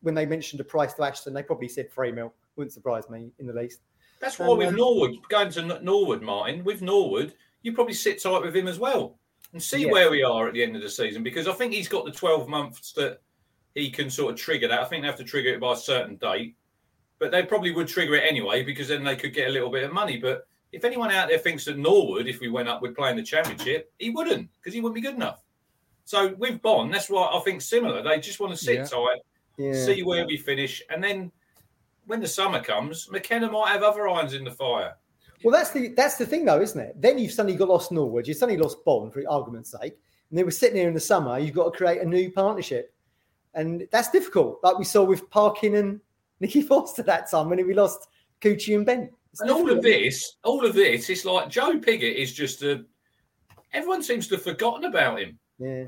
[0.00, 2.32] when they mentioned the price to Ashton, they probably said three mil.
[2.56, 3.80] Wouldn't surprise me in the least.
[4.20, 6.64] That's why um, with Norwood going to Norwood, Martin.
[6.64, 9.18] With Norwood, you probably sit tight with him as well
[9.52, 9.90] and see yeah.
[9.90, 12.12] where we are at the end of the season because I think he's got the
[12.12, 13.20] twelve months that
[13.74, 14.80] he can sort of trigger that.
[14.80, 16.56] I think they have to trigger it by a certain date,
[17.18, 19.84] but they probably would trigger it anyway because then they could get a little bit
[19.84, 20.18] of money.
[20.18, 23.16] But if anyone out there thinks that Norwood, if we went up, would play in
[23.16, 25.42] the championship, he wouldn't because he wouldn't be good enough.
[26.04, 28.02] So with Bonne, that's why I think similar.
[28.02, 28.84] They just want to sit yeah.
[28.84, 29.20] tight,
[29.56, 29.72] yeah.
[29.72, 31.32] see where we finish, and then
[32.06, 34.94] when the summer comes, McKenna might have other irons in the fire.
[35.42, 37.00] Well, that's the that's the thing, though, isn't it?
[37.00, 39.98] Then you've suddenly got lost Norwood, you've suddenly lost Bonne for argument's sake,
[40.30, 41.38] and they were sitting here in the summer.
[41.38, 42.94] You've got to create a new partnership,
[43.54, 44.60] and that's difficult.
[44.62, 46.00] Like we saw with Parkin and
[46.40, 48.08] Nicky Forster that time when we lost
[48.40, 49.10] Kuqi and Ben.
[49.32, 52.84] It's and all of this, all of this, it's like Joe Pigott is just a.
[53.72, 55.38] Everyone seems to have forgotten about him.
[55.58, 55.84] Yeah.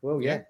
[0.00, 0.42] Well, yeah.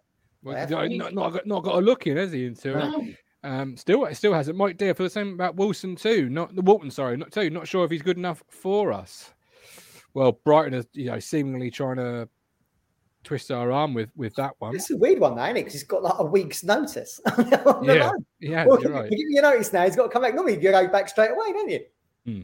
[0.42, 2.46] Well, not, not, got, not got a look in, has he?
[2.46, 3.00] Into no.
[3.00, 3.16] it.
[3.42, 4.56] Um, still, it still hasn't.
[4.56, 6.28] Mike Dear for the same about Wilson too.
[6.28, 7.50] Not the Walton, sorry, not too.
[7.50, 9.32] Not sure if he's good enough for us.
[10.14, 12.28] Well, Brighton is, you know, seemingly trying to
[13.26, 14.74] twist our arm with with that one.
[14.74, 15.60] It's a weird one, though, isn't it?
[15.60, 17.20] Because he's got like a week's notice.
[17.82, 18.10] yeah,
[18.40, 18.64] yeah.
[18.66, 19.10] Well, you're right.
[19.10, 20.34] You notice now he's got to come back.
[20.34, 21.80] Normally, you go back straight away, don't you?
[22.24, 22.40] Hmm.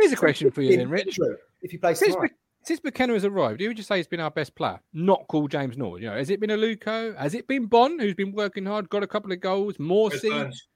[0.00, 1.18] Here's a question for you, then, Rich.
[1.62, 2.28] If you play tomorrow
[2.66, 5.52] since McKenna has arrived, you would just say he's been our best player, not called
[5.52, 6.02] James Norwood.
[6.02, 7.16] You know, has it been Aluko?
[7.16, 10.22] Has it been Bonne, who's been working hard, got a couple of goals, more Where's
[10.22, 10.66] Burns?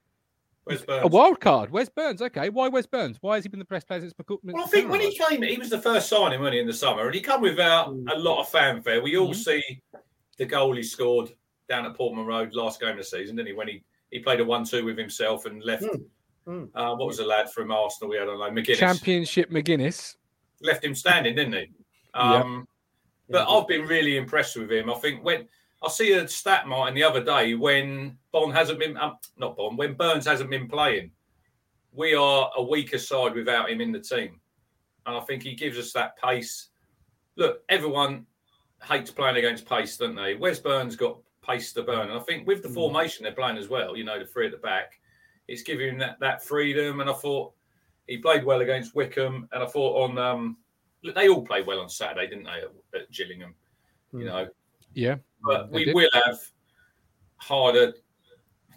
[0.70, 1.04] Where's Burns?
[1.04, 1.70] A wild card.
[1.70, 2.22] Where's Burns?
[2.22, 3.18] Okay, why Where's Burns?
[3.20, 4.38] Why has he been the best player since McCook?
[4.42, 6.72] Well, I think when he came, he was the first signing, wasn't he, in the
[6.72, 8.10] summer, and he come without mm.
[8.12, 9.02] a lot of fanfare.
[9.02, 9.34] We all mm-hmm.
[9.34, 9.82] see
[10.38, 11.32] the goal he scored
[11.68, 13.52] down at Portman Road last game of the season, didn't he?
[13.54, 15.82] When he he played a one-two with himself and left.
[15.82, 16.04] Mm.
[16.46, 16.68] Mm.
[16.74, 18.54] Uh, what was the lad from Arsenal we had on loan?
[18.54, 18.76] McGuinness.
[18.76, 20.16] Championship McGuinness.
[20.62, 21.70] Left him standing, didn't he?
[22.14, 22.66] Um,
[23.28, 24.90] But I've been really impressed with him.
[24.90, 25.46] I think when
[25.82, 29.76] I see a stat, Martin, the other day when Bonne hasn't been, um, not Bonne,
[29.76, 31.10] when Burns hasn't been playing,
[31.92, 34.40] we are a weaker side without him in the team.
[35.06, 36.68] And I think he gives us that pace.
[37.36, 38.26] Look, everyone
[38.82, 40.34] hates playing against pace, don't they?
[40.34, 42.10] Wes Burns got pace to burn.
[42.10, 42.74] And I think with the mm.
[42.74, 45.00] formation they're playing as well, you know, the three at the back,
[45.48, 47.00] it's giving him that, that freedom.
[47.00, 47.52] And I thought
[48.06, 49.48] he played well against Wycombe.
[49.52, 50.58] And I thought on um,
[51.14, 53.54] they all played well on Saturday, didn't they, at, at Gillingham?
[54.12, 54.26] You hmm.
[54.26, 54.48] know.
[54.92, 55.16] Yeah.
[55.42, 56.38] But we will have
[57.36, 57.94] harder.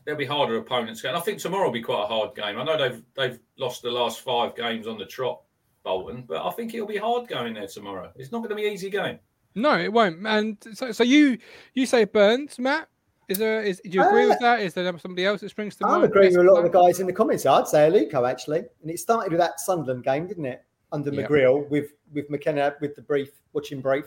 [0.06, 2.60] There'll be harder opponents, and I think tomorrow will be quite a hard game.
[2.60, 5.42] I know they've they've lost the last five games on the trot,
[5.84, 8.12] Bolton, but I think it'll be hard going there tomorrow.
[8.16, 9.20] It's not going to be an easy game.
[9.56, 10.26] No, it won't.
[10.26, 11.38] And so, so you
[11.74, 12.90] you say Burns, Matt?
[13.30, 13.62] Is there?
[13.62, 14.62] Is do you agree uh, with that?
[14.62, 15.98] Is there somebody else that springs to mind?
[15.98, 17.46] I'm agreeing with a lot of the guys in the comments.
[17.46, 20.64] I'd say Aluko actually, and it started with that Sunderland game, didn't it?
[20.92, 21.30] Under yep.
[21.30, 24.06] McGreal with with McKenna with the brief watching brief.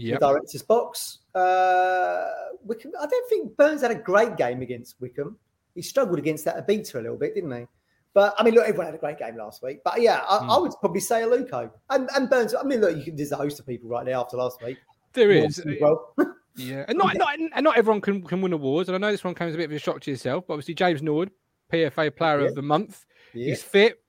[0.00, 1.18] The director's box.
[1.34, 2.26] Uh,
[2.64, 5.36] Wycombe, I don't think Burns had a great game against Wycombe.
[5.74, 7.66] He struggled against that Obita a little bit, didn't he?
[8.12, 9.80] But I mean, look, everyone had a great game last week.
[9.84, 10.56] But yeah, I, mm.
[10.56, 12.54] I would probably say Aluko and, and Burns.
[12.54, 14.78] I mean, look, you can, there's a host of people right now after last week.
[15.12, 15.62] There is.
[15.80, 16.14] Well.
[16.56, 18.88] yeah, and not, not and not everyone can, can win awards.
[18.88, 20.74] And I know this one comes a bit of a shock to yourself, but obviously
[20.74, 21.30] James Norwood,
[21.72, 22.48] PFA Player yeah.
[22.48, 23.06] of the Month.
[23.32, 23.50] Yeah.
[23.50, 24.02] He's fit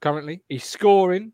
[0.00, 0.42] currently.
[0.48, 1.32] He's scoring.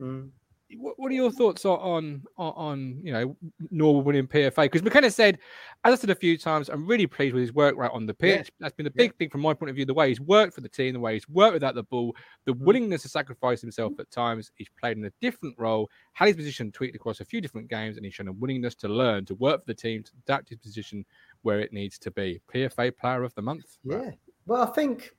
[0.00, 0.30] Mm
[0.76, 3.36] what, what are your thoughts on on, on you know
[3.70, 4.64] Norwood winning PFA?
[4.64, 5.38] Because McKenna said,
[5.84, 8.14] as I said a few times, I'm really pleased with his work right on the
[8.14, 8.46] pitch.
[8.46, 8.56] Yeah.
[8.60, 9.18] That's been a big yeah.
[9.18, 9.84] thing from my point of view.
[9.84, 12.14] The way he's worked for the team, the way he's worked without the ball,
[12.46, 12.60] the mm.
[12.60, 14.50] willingness to sacrifice himself at times.
[14.56, 17.96] He's played in a different role, had his position tweaked across a few different games,
[17.96, 20.58] and he's shown a willingness to learn, to work for the team, to adapt his
[20.58, 21.04] position
[21.42, 22.40] where it needs to be.
[22.52, 23.78] PFA Player of the Month.
[23.84, 24.10] Yeah.
[24.46, 25.10] Well, I think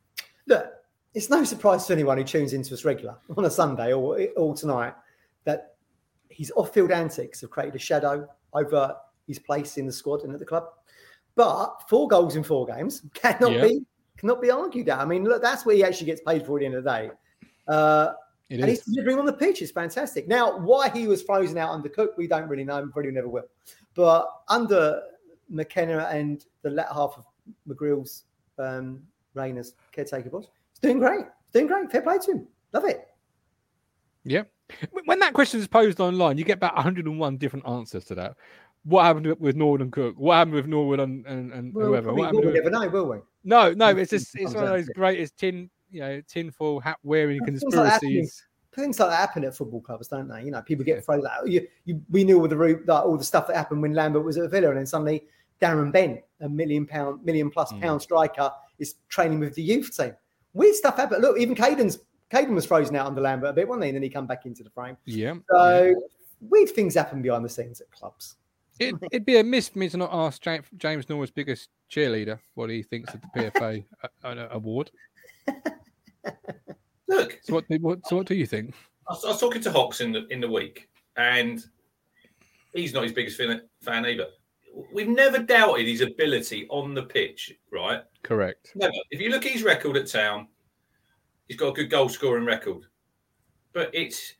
[0.47, 0.71] look,
[1.13, 4.55] it's no surprise to anyone who tunes into us regular on a Sunday or, or
[4.55, 4.93] tonight
[5.43, 5.75] that
[6.29, 8.95] his off-field antics have created a shadow over
[9.27, 10.65] his place in the squad and at the club.
[11.35, 13.61] But four goals in four games cannot yeah.
[13.63, 13.85] be
[14.17, 14.99] cannot be argued at.
[14.99, 16.89] I mean, look, that's what he actually gets paid for at the end of the
[16.89, 17.11] day.
[17.67, 18.13] Uh,
[18.51, 19.61] and he's delivering on the pitch.
[19.61, 20.27] It's fantastic.
[20.27, 23.29] Now, why he was frozen out under Cook, we don't really know, and probably never
[23.29, 23.47] will.
[23.95, 25.01] But under
[25.49, 27.25] McKenna and the latter half of
[27.67, 28.25] McGreal's
[28.59, 29.01] um,
[29.33, 31.25] reign as caretaker boss, he's doing great.
[31.45, 31.89] He's doing great.
[31.91, 32.47] Fair play to him.
[32.73, 33.07] Love it.
[34.25, 34.43] Yeah.
[35.05, 38.35] When that question is posed online, you get about 101 different answers to that.
[38.83, 40.15] What happened with Norwood and Cook?
[40.17, 42.13] What happened with Norwood and, and, and well, whoever?
[42.13, 42.53] We'll with...
[42.53, 43.17] never know, will we?
[43.43, 43.89] No, no.
[43.89, 48.43] It's just it's one of those greatest tin, you know, tinfoil hat wearing conspiracies.
[48.73, 50.43] Things like that happen at football clubs, don't they?
[50.43, 51.47] You know, people get thrown out.
[51.47, 54.23] You, you, we knew all the route, like, all the stuff that happened when Lambert
[54.23, 55.25] was at Villa, and then suddenly
[55.61, 57.81] Darren Bent, a million pound, million plus mm.
[57.81, 60.13] pound striker, is training with the youth team.
[60.53, 61.21] Weird stuff happened.
[61.21, 61.99] Look, even Kayden's
[62.31, 63.89] Kayden was frozen out under Lambert a bit, wasn't he?
[63.89, 64.97] And then he come back into the frame.
[65.05, 65.35] Yeah.
[65.49, 65.93] So yeah.
[66.39, 68.37] weird things happen behind the scenes at clubs.
[68.79, 72.39] It, would be a miss for me to not ask James, James Norwood's biggest cheerleader
[72.55, 73.85] what he thinks of the PFA
[74.23, 74.89] uh, award.
[77.07, 78.73] Look, so what, what, so what do you think?
[79.07, 81.63] I was, I was, talking to Hawks in the in the week, and
[82.73, 84.27] he's not his biggest fan either.
[84.93, 88.01] We've never doubted his ability on the pitch, right?
[88.23, 88.71] Correct.
[88.73, 88.93] Never.
[89.11, 90.47] If you look at his record at Town,
[91.51, 92.83] He's got a good goal scoring record.
[93.73, 94.35] But it's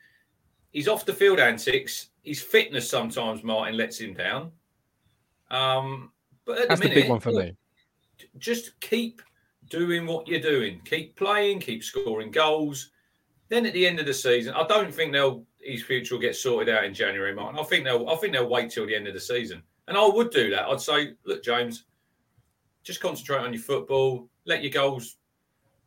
[0.72, 2.12] he's off the field antics.
[2.24, 4.54] His fitness sometimes Martin lets him down.
[5.50, 6.14] Um,
[6.46, 7.54] but at That's the, minute, the big one for me.
[8.38, 9.22] Just keep
[9.70, 10.80] doing what you're doing.
[10.86, 11.60] Keep playing.
[11.60, 12.92] Keep scoring goals.
[13.50, 16.38] Then at the end of the season, I don't think they'll his future will get
[16.38, 17.60] sorted out in January, Martin.
[17.60, 19.62] I think they'll I think they'll wait till the end of the season.
[19.90, 20.70] And I would do that.
[20.70, 21.84] I'd say, look, James,
[22.84, 24.30] just concentrate on your football.
[24.46, 25.18] Let your goals,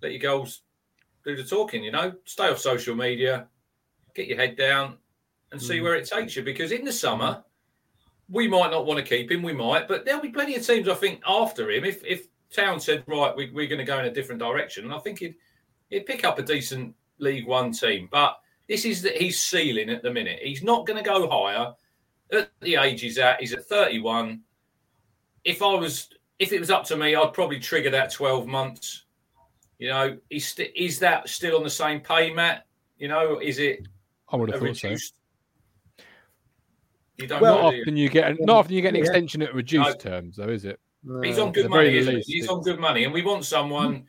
[0.02, 0.60] let your goals
[1.24, 1.82] do the talking.
[1.82, 3.48] You know, stay off social media,
[4.14, 4.98] get your head down,
[5.52, 5.82] and see mm.
[5.82, 6.42] where it takes you.
[6.42, 7.42] Because in the summer,
[8.28, 9.42] we might not want to keep him.
[9.42, 10.88] We might, but there'll be plenty of teams.
[10.88, 14.06] I think after him, if if Town said right, we, we're going to go in
[14.06, 15.34] a different direction, and I think he'd
[15.90, 18.08] he'd pick up a decent League One team.
[18.10, 20.40] But this is that he's ceiling at the minute.
[20.42, 21.72] He's not going to go higher.
[22.32, 24.40] At the age he's at, he's at 31.
[25.44, 26.08] If I was,
[26.38, 29.03] if it was up to me, I'd probably trigger that 12 months
[29.84, 32.64] you know, is st- is that still on the same pay, Matt?
[32.96, 33.86] You know, is it?
[34.30, 35.14] I would have thought reduced?
[35.98, 36.04] so.
[37.18, 39.00] You don't well, not often you get not often you get an yeah.
[39.02, 40.10] extension at reduced no.
[40.10, 40.80] terms, though, is it?
[41.22, 42.22] He's on good money, isn't he?
[42.22, 44.06] He's on good money, and we want someone.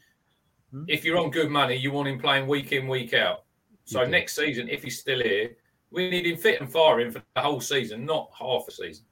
[0.73, 0.85] Mm-hmm.
[0.87, 3.43] If you're on good money, you want him playing week in, week out.
[3.83, 5.57] So next season, if he's still here,
[5.91, 9.03] we need him fit and firing for the whole season, not half a season.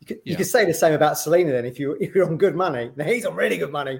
[0.00, 0.30] You could, yeah.
[0.32, 1.64] you could say the same about Celina then.
[1.64, 3.98] If you if you're on good money, now he's on really good money.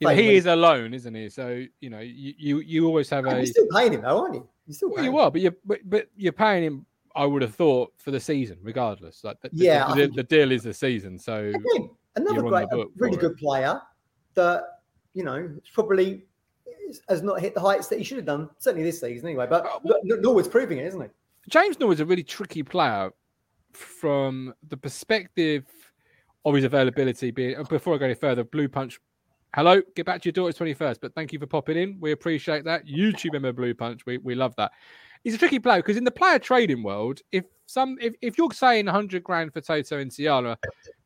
[0.00, 1.28] You know, he is alone, isn't he?
[1.30, 3.36] So you know, you you, you always have a.
[3.36, 4.48] You're still paying him, though, aren't you?
[4.66, 6.86] You're still well, you are, but you're but, but you're paying him.
[7.14, 9.24] I would have thought for the season, regardless.
[9.24, 11.18] Like the, yeah, the, the, the, deal is the season.
[11.18, 13.80] So again, another great, really good player
[14.34, 14.64] that
[15.14, 16.24] you know probably
[17.08, 18.50] has not hit the heights that he should have done.
[18.58, 19.46] Certainly this season, anyway.
[19.48, 21.08] But uh, Norwood's proving it, isn't he?
[21.48, 23.10] James Norwood's a really tricky player
[23.72, 25.64] from the perspective
[26.44, 27.30] of his availability.
[27.30, 29.00] Being before I go any further, Blue Punch
[29.56, 31.96] Hello, get back to your daughter's 21st, but thank you for popping in.
[31.98, 32.86] We appreciate that.
[32.86, 34.70] YouTube member Blue Punch, we, we love that.
[35.24, 38.52] He's a tricky player because in the player trading world, if some if, if you're
[38.52, 40.58] saying 100 grand for Toto Nsiala,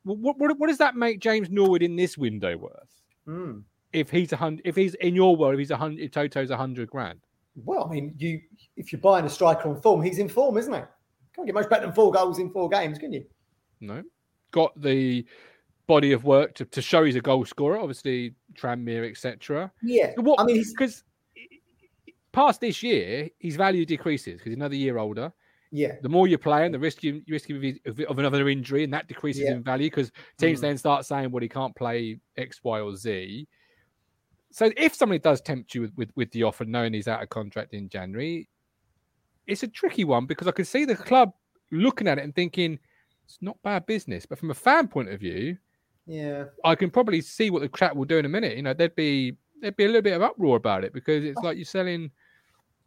[0.03, 3.01] what, what, what does that make James Norwood in this window worth?
[3.29, 3.63] Mm.
[3.93, 6.51] If he's a hundred, if he's in your world, if he's a hundred, if Toto's
[6.51, 7.21] a hundred grand.
[7.55, 8.41] Well, I mean, you
[8.77, 10.81] if you're buying a striker on form, he's in form, isn't he?
[11.37, 13.25] Can't get much better than four goals in four games, can you?
[13.81, 14.03] No,
[14.51, 15.25] got the
[15.91, 17.77] body of work to, to show he's a goal scorer.
[17.77, 19.73] Obviously, Tranmere, etc.
[19.83, 21.03] Yeah, what, I mean, because
[22.31, 25.33] past this year, his value decreases because he's another year older.
[25.73, 25.97] Yeah.
[26.01, 29.43] The more you're playing, the risk you, risk of, of another injury, and that decreases
[29.43, 29.55] yeah.
[29.55, 30.63] in value because teams mm.
[30.63, 33.49] then start saying, "Well, he can't play X, Y, or Z."
[34.53, 37.29] So if somebody does tempt you with, with, with the offer, knowing he's out of
[37.31, 38.49] contract in January,
[39.49, 41.33] it's a tricky one because I can see the club
[41.73, 42.79] looking at it and thinking
[43.25, 44.27] it's not bad business.
[44.27, 45.57] But from a fan point of view,
[46.11, 48.57] yeah, I can probably see what the chat will do in a minute.
[48.57, 51.39] You know, there'd be there'd be a little bit of uproar about it because it's
[51.41, 51.47] oh.
[51.47, 52.11] like you're selling.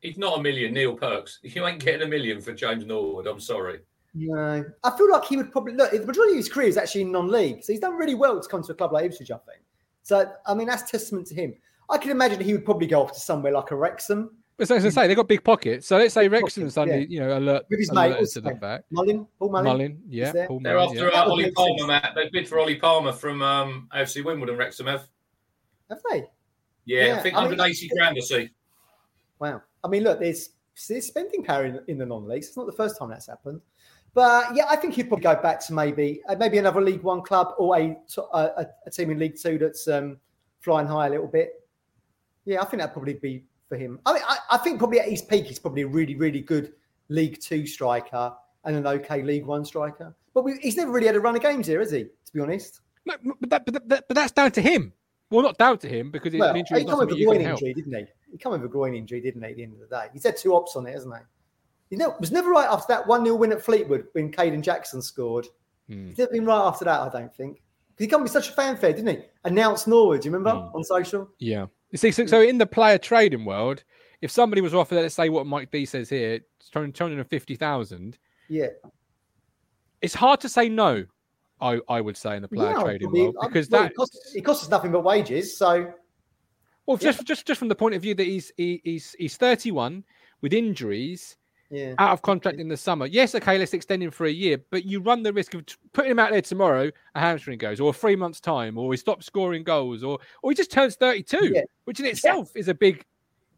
[0.02, 1.40] He's not a million, Neil Perks.
[1.42, 3.26] You ain't getting a million for James Norwood.
[3.26, 3.80] I'm sorry.
[4.14, 5.92] No, I feel like he would probably look.
[5.92, 8.50] The majority of his career is actually in non-league, so he's done really well to
[8.50, 9.32] come to a club like Ipswich.
[9.32, 9.62] I think.
[10.02, 11.54] So I mean, that's testament to him.
[11.90, 14.72] I can imagine he would probably go off to somewhere like a Wrexham but as
[14.72, 15.88] I say, they've got big pockets.
[15.88, 17.08] So let's say Wrexham suddenly, yeah.
[17.10, 18.86] you know, alert with his mate to the fact.
[18.92, 19.66] Mullin, Paul Mullin.
[19.66, 20.32] Mullin, yeah.
[20.48, 21.22] Paul They're Mullin, after yeah.
[21.22, 22.14] uh, Ollie Palmer, Matt.
[22.16, 25.08] They bid for Ollie Palmer from um, AFC Wimbledon, Wrexham have.
[25.90, 26.26] Have they?
[26.86, 27.16] Yeah, yeah.
[27.16, 28.50] I think I 180 mean, grand, I see.
[29.40, 29.62] Wow.
[29.84, 30.50] I mean, look, there's,
[30.88, 32.48] there's spending power in, in the non-leagues.
[32.48, 33.62] It's not the first time that's happened.
[34.14, 37.24] But yeah, I think he'd probably go back to maybe uh, maybe another League One
[37.24, 37.98] club or a,
[38.34, 40.18] a, a team in League Two that's um,
[40.60, 41.54] flying high a little bit.
[42.46, 44.00] Yeah, I think that'd probably be for him.
[44.06, 46.74] I mean, I, I, think probably at his peak, he's probably a really, really good
[47.10, 48.34] League Two striker
[48.66, 50.16] and an okay League One striker.
[50.34, 52.04] But we, he's never really had a run of games here, has he?
[52.04, 52.82] To be honest.
[53.06, 54.94] No, but, that, but, that, but that's down to him.
[55.30, 57.94] Well, not down to him because well, injury he come with a groin injury, didn't
[57.94, 58.06] he?
[58.32, 59.50] He come with a groin injury, didn't he?
[59.50, 61.22] At the end of the day, he's had two ops on it, hasn't he?
[61.90, 64.62] You know, it was never right after that one 0 win at Fleetwood when Kayden
[64.62, 65.48] Jackson scored.
[65.90, 66.10] Hmm.
[66.10, 67.64] He's never been right after that, I don't think.
[67.90, 69.24] Because he come with such a fanfare, didn't he?
[69.44, 70.76] Announced Norwood, do you remember hmm.
[70.76, 71.30] on social?
[71.40, 71.66] Yeah.
[71.94, 73.84] You see, so, so in the player trading world,
[74.22, 76.40] if somebody was offered, let's say what Mike B says here,
[76.72, 78.18] two hundred and fifty thousand,
[78.50, 78.70] yeah,
[80.02, 81.06] it's hard to say no.
[81.62, 84.36] I, I would say in the player yeah, trading world because well, that it costs,
[84.36, 85.56] it costs, us nothing but wages.
[85.56, 85.94] So,
[86.88, 87.12] well, yeah.
[87.12, 90.04] just just just from the point of view that he's he, he's he's thirty one
[90.42, 91.38] with injuries,
[91.70, 91.96] yeah.
[91.98, 93.06] out of contract in the summer.
[93.06, 96.12] Yes, okay, let's extend him for a year, but you run the risk of putting
[96.12, 99.64] him out there tomorrow, a hamstring goes, or three months time, or he stops scoring
[99.64, 101.62] goals, or or he just turns thirty two, yeah.
[101.86, 103.06] which in itself is a big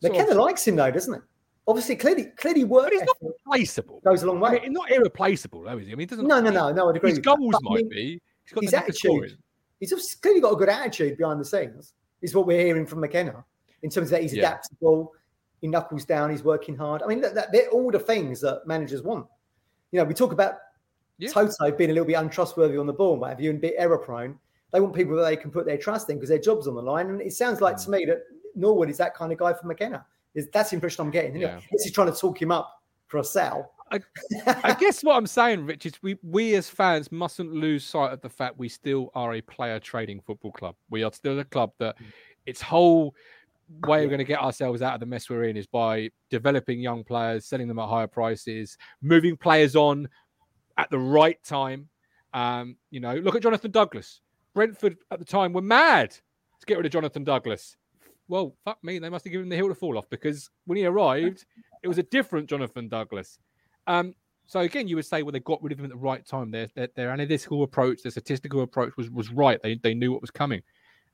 [0.02, 1.22] McKenna of, likes him though, doesn't it?
[1.68, 2.86] Obviously, clearly, clearly, work.
[2.86, 4.00] But he's not replaceable.
[4.06, 4.60] Goes a long way.
[4.60, 5.94] I mean, not irreplaceable, though, is he?
[5.94, 6.28] I mean, he doesn't.
[6.28, 6.90] No, no, no, no.
[6.90, 7.10] I'd agree.
[7.10, 8.22] His goals might I mean, be.
[8.44, 9.38] He's got his attitude.
[9.80, 11.94] He's clearly got a good attitude behind the scenes.
[12.22, 13.44] Is what we're hearing from McKenna
[13.84, 14.44] in terms of that he's yeah.
[14.44, 15.14] adaptable.
[15.62, 16.30] He knuckles down.
[16.30, 17.02] He's working hard.
[17.02, 19.26] I mean, that, that, they're all the things that managers want.
[19.92, 20.56] You know, we talk about
[21.18, 21.30] yeah.
[21.30, 23.76] Toto being a little bit untrustworthy on the ball, what have you, and a bit
[23.78, 24.38] error prone.
[24.74, 26.82] They want people that they can put their trust in because their job's on the
[26.82, 27.10] line.
[27.10, 27.86] And it sounds like mm.
[27.86, 28.24] to me that
[28.56, 30.06] Norwood is that kind of guy for McKenna.
[30.34, 31.38] Is that's the impression I'm getting.
[31.38, 31.60] Yeah.
[31.72, 33.72] Is he trying to talk him up for a sell?
[33.92, 34.02] I,
[34.64, 38.20] I, guess what I'm saying, Rich, is we we as fans mustn't lose sight of
[38.22, 40.76] the fact we still are a player trading football club.
[40.90, 42.06] We are still a club that mm.
[42.46, 43.16] its whole
[43.88, 46.80] way we're going to get ourselves out of the mess we're in is by developing
[46.80, 50.08] young players, selling them at higher prices, moving players on
[50.78, 51.90] at the right time.
[52.34, 54.22] Um, you know, look at Jonathan Douglas.
[54.54, 57.78] Brentford at the time were mad to get rid of Jonathan Douglas
[58.28, 60.78] well, fuck me, they must have given him the hill to fall off because when
[60.78, 61.46] he arrived,
[61.84, 63.40] it was a different Jonathan Douglas.
[63.88, 64.16] Um,
[64.48, 66.52] so again, you would say, well, they got rid of him at the right time.
[66.52, 69.62] Their, their, their analytical approach, their statistical approach was was right.
[69.62, 70.62] They they knew what was coming.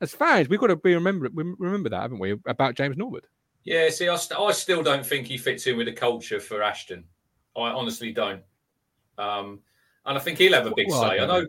[0.01, 3.27] As fans, we've got to be remember remember that, haven't we, about James Norwood?
[3.63, 6.63] Yeah, see, I, st- I still don't think he fits in with the culture for
[6.63, 7.03] Ashton.
[7.55, 8.41] I honestly don't.
[9.19, 9.59] Um,
[10.05, 11.19] and I think he'll have a big well, say.
[11.19, 11.45] I, I know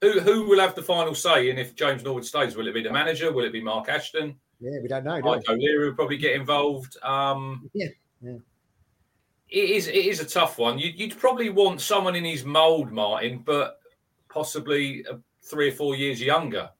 [0.00, 2.82] who who will have the final say, and if James Norwood stays, will it be
[2.82, 3.32] the manager?
[3.32, 4.36] Will it be Mark Ashton?
[4.60, 5.20] Yeah, we don't know.
[5.20, 6.96] Mike O'Leary will probably get involved.
[7.02, 7.88] Um, yeah,
[8.22, 8.36] yeah.
[9.48, 9.88] It is.
[9.88, 10.78] It is a tough one.
[10.78, 13.80] You'd, you'd probably want someone in his mould, Martin, but
[14.28, 15.04] possibly
[15.42, 16.70] three or four years younger.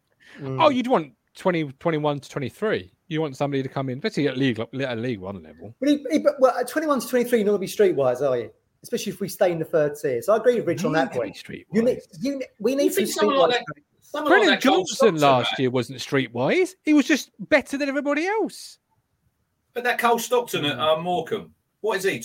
[0.41, 0.63] Mm.
[0.63, 2.93] Oh, you'd want 20, 21 to 23.
[3.09, 5.75] You want somebody to come in, especially at league, at League One level.
[5.79, 8.21] But, he, he, but well, at 21 to 23, you're not going to be streetwise,
[8.21, 8.51] are you?
[8.83, 10.23] Especially if we stay in the third tier.
[10.23, 11.43] So I agree with Rich on that point.
[11.49, 13.49] You need, you, we need you some streetwise.
[13.49, 13.65] Like
[14.25, 16.71] Brennan like Johnson last year wasn't streetwise.
[16.83, 18.79] He was just better than everybody else.
[19.75, 22.19] But that Cole Stockton at uh, Morecambe, what is he?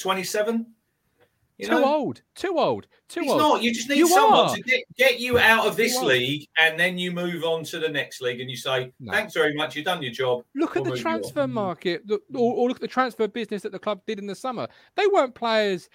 [1.67, 1.77] Twenty-seven.
[1.77, 1.95] too know?
[1.95, 2.21] old.
[2.35, 2.87] Too old.
[3.07, 3.39] Too He's old.
[3.39, 3.63] not.
[3.63, 4.55] You just need you someone are.
[4.55, 7.89] to get, get you out of this league, and then you move on to the
[7.89, 9.11] next league, and you say, no.
[9.11, 9.75] "Thanks very much.
[9.75, 11.51] You've done your job." Look we'll at the transfer mm.
[11.51, 12.19] market, mm.
[12.33, 14.67] or, or look at the transfer business that the club did in the summer.
[14.95, 15.89] They weren't players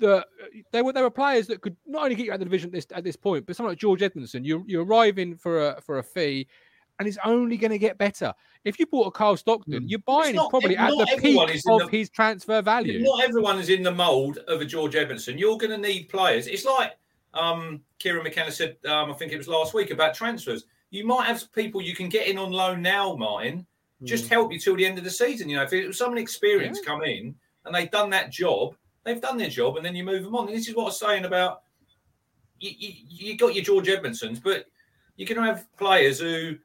[0.00, 0.26] that
[0.72, 2.68] they were there were players that could not only get you out of the division
[2.68, 5.80] at this at this point, but someone like George Edmundson, you you're arriving for a
[5.80, 6.46] for a fee,
[6.98, 8.32] and it's only going to get better.
[8.64, 9.84] If you bought a Carl Stockton, mm.
[9.86, 11.38] you're buying him probably at the peak
[11.68, 13.02] of the, his transfer value.
[13.02, 15.38] Not everyone is in the mould of a George Edmundson.
[15.38, 16.46] You're going to need players.
[16.46, 16.92] It's like
[17.34, 20.64] um, Kieran McKenna said, um, I think it was last week about transfers.
[20.90, 23.66] You might have people you can get in on loan now, Martin,
[24.04, 24.30] just mm.
[24.30, 25.48] help you till the end of the season.
[25.48, 26.90] You know, if it was someone experienced yeah.
[26.90, 27.34] come in
[27.64, 28.74] and they've done that job,
[29.04, 30.48] they've done their job, and then you move them on.
[30.48, 31.62] And this is what I was saying about
[32.58, 34.66] you, you, you got your George Edmundsons, but
[35.16, 36.56] you're going to have players who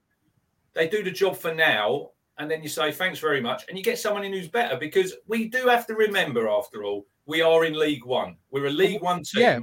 [0.74, 3.84] they do the job for now, and then you say thanks very much, and you
[3.84, 7.66] get someone in who's better because we do have to remember, after all, we are
[7.66, 8.38] in League One.
[8.52, 9.60] We're a League One team, yeah.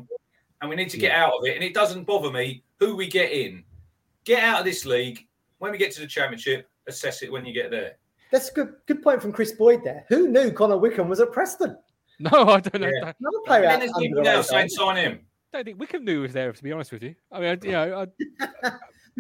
[0.61, 1.25] and we need to get yeah.
[1.25, 1.55] out of it.
[1.55, 3.65] And it doesn't bother me who we get in.
[4.25, 5.27] Get out of this league.
[5.59, 7.97] When we get to the Championship, assess it when you get there.
[8.31, 10.05] That's a good good point from Chris Boyd there.
[10.09, 11.77] Who knew Connor Wickham was at Preston?
[12.23, 12.91] No, I don't know.
[12.93, 13.13] Yeah.
[13.19, 15.21] Another player and there's people now saying sign him.
[15.55, 16.53] I don't think Wickham knew he was there.
[16.53, 18.07] To be honest with you, I mean, you know,
[18.63, 18.71] I,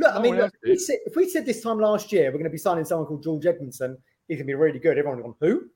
[0.00, 2.26] look, I oh, mean, look, if, we said, if, we said, this time last year
[2.26, 3.96] we're going to be signing someone called George Edmundson,
[4.26, 4.98] he's going to be really good.
[4.98, 5.68] Everyone gone who?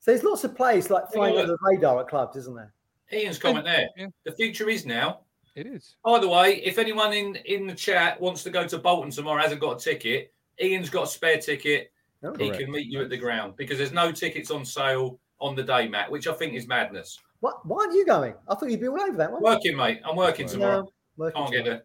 [0.00, 2.72] So there's lots of players like flying under the radar at clubs, isn't there?
[3.12, 3.88] Ian's comment there.
[3.96, 4.08] Yeah.
[4.24, 5.20] The future is now.
[5.54, 5.96] It is.
[6.04, 9.40] By the way, if anyone in in the chat wants to go to Bolton tomorrow,
[9.40, 11.92] hasn't got a ticket, Ian's got a spare ticket.
[12.24, 12.60] Oh, he correct.
[12.60, 15.88] can meet you at the ground because there's no tickets on sale on the day,
[15.88, 17.20] Matt, which I think is madness.
[17.40, 17.64] What?
[17.66, 18.34] Why aren't you going?
[18.48, 19.42] I thought you'd be all over that one.
[19.42, 20.00] Working, mate.
[20.04, 20.82] I'm working tomorrow.
[20.82, 21.64] No, working Can't tomorrow.
[21.64, 21.82] get there.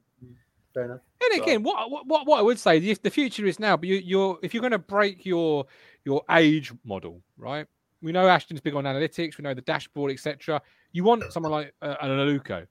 [0.73, 0.99] Fair enough.
[1.21, 1.87] And again, so.
[1.87, 4.53] what, what what I would say, if the future is now, but you, are if
[4.53, 5.65] you're going to break your
[6.05, 7.65] your age model, right?
[8.01, 9.37] We know Ashton's big on analytics.
[9.37, 10.61] We know the dashboard, etc.
[10.91, 12.65] You want someone like uh, an Aluko,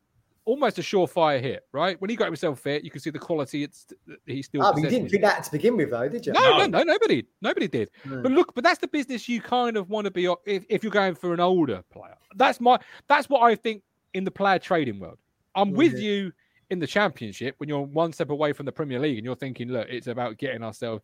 [0.45, 2.01] almost a surefire hit, right?
[2.01, 3.65] When he got himself fit, you can see the quality.
[3.65, 3.87] It's
[4.27, 4.65] he still.
[4.65, 6.33] Oh, you didn't think that to begin with, though, did you?
[6.33, 7.91] No, no, no, no nobody, nobody did.
[8.07, 8.23] Mm.
[8.23, 10.93] But look, but that's the business you kind of want to be if, if you're
[10.93, 12.17] going for an older player.
[12.37, 12.79] That's my
[13.09, 13.83] that's what I think
[14.15, 15.19] in the player trading world.
[15.55, 16.03] I'm with mm-hmm.
[16.03, 16.33] you
[16.71, 19.69] in the championship when you're one step away from the Premier League and you're thinking,
[19.69, 21.03] look, it's about getting ourselves.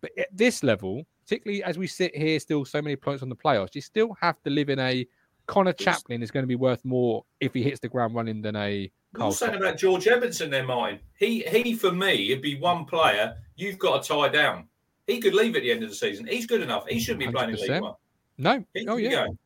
[0.00, 3.36] But at this level, particularly as we sit here, still so many points on the
[3.36, 5.06] playoffs, you still have to live in a
[5.46, 8.56] Conor Chaplin is going to be worth more if he hits the ground running than
[8.56, 8.90] a.
[9.16, 10.98] You're saying about George Edmundson there, mine.
[11.18, 14.68] He he for me, it'd be one player you've got to tie down.
[15.06, 16.26] He could leave at the end of the season.
[16.26, 16.86] He's good enough.
[16.88, 17.32] He shouldn't be 100%.
[17.32, 17.94] playing in League One.
[18.38, 18.64] No.
[18.74, 19.26] He oh yeah.
[19.26, 19.38] Go.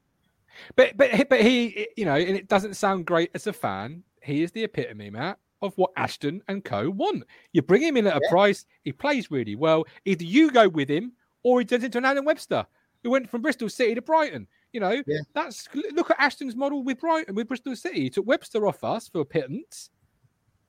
[0.74, 4.02] But but but he, you know, and it doesn't sound great as a fan.
[4.22, 6.90] He is the epitome, Matt, of what Ashton and Co.
[6.90, 7.24] want.
[7.52, 8.30] You bring him in at a yeah.
[8.30, 8.64] price.
[8.84, 9.84] He plays really well.
[10.04, 12.66] Either you go with him, or he turns into an Adam Webster,
[13.02, 14.46] who went from Bristol City to Brighton.
[14.72, 15.18] You know, yeah.
[15.34, 18.02] that's look at Ashton's model with Brighton, with Bristol City.
[18.02, 19.90] He took Webster off us for a pittance.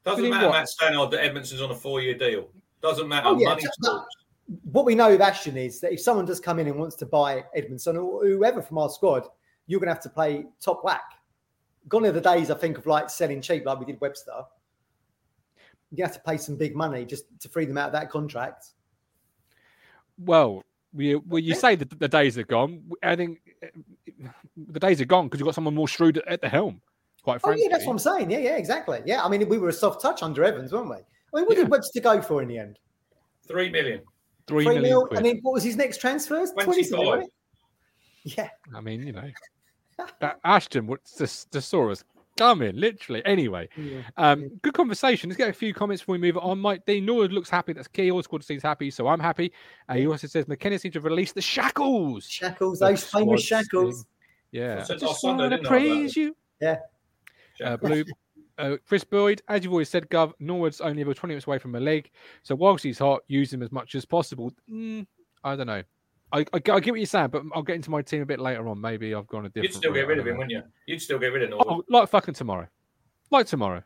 [0.03, 0.53] Doesn't matter, what?
[0.53, 2.49] Matt Stannard, that Edmundson's on a four-year deal.
[2.81, 3.27] Doesn't matter.
[3.27, 3.63] Oh, yeah, Money
[4.71, 7.05] What we know of Ashton is that if someone does come in and wants to
[7.05, 9.27] buy Edmundson or whoever from our squad,
[9.67, 11.03] you're going to have to play top whack.
[11.87, 14.43] Gone are the days, I think, of like selling cheap like we did Webster.
[15.91, 18.67] You have to pay some big money just to free them out of that contract.
[20.17, 20.63] Well,
[20.93, 22.83] we, well, you say that the days are gone.
[23.03, 23.39] I think
[24.57, 26.81] the days are gone because you've got someone more shrewd at the helm.
[27.23, 27.63] Quite frankly.
[27.63, 28.31] Oh, yeah, that's what I'm saying.
[28.31, 29.01] Yeah, yeah, exactly.
[29.05, 30.95] Yeah, I mean, we were a soft touch under Evans, weren't we?
[30.95, 30.99] I
[31.33, 31.63] mean, what yeah.
[31.63, 32.79] did Webster go for in the end?
[33.47, 34.01] Three million.
[34.47, 35.07] Three, Three million.
[35.09, 36.51] Mil, I mean, what was his next transfers?
[36.51, 36.99] 25.
[36.99, 37.29] Right?
[38.23, 38.49] Yeah.
[38.75, 39.29] I mean, you know,
[40.43, 42.03] Ashton, what's the thesaurus
[42.41, 43.21] coming, literally.
[43.25, 44.01] Anyway, yeah.
[44.17, 45.29] um, good conversation.
[45.29, 46.59] Let's get a few comments before we move on.
[46.59, 47.73] Mike Dean Norwood looks happy.
[47.73, 48.09] That's key.
[48.09, 49.51] All squad seems happy, so I'm happy.
[49.87, 52.25] Uh, he also says McKenna seems to release the shackles.
[52.27, 54.05] Shackles, those famous shackles.
[54.51, 54.85] Yeah.
[54.89, 56.35] I just want to praise you.
[56.59, 56.77] Yeah.
[57.63, 58.03] Uh, Blue.
[58.57, 61.73] Uh, Chris Boyd, as you've always said, Gov, Norwood's only about 20 minutes away from
[61.75, 62.11] a leg.
[62.43, 64.51] So whilst he's hot, use him as much as possible.
[64.69, 65.07] Mm,
[65.43, 65.83] I don't know.
[66.33, 68.39] I, I, I, get what you're saying, but I'll get into my team a bit
[68.39, 68.79] later on.
[68.79, 69.69] Maybe I've gone a different.
[69.69, 70.63] You'd still get rid of him, wouldn't you?
[70.85, 71.67] You'd still get rid of Norwood.
[71.67, 72.67] Oh, like fucking tomorrow,
[73.31, 73.83] like tomorrow,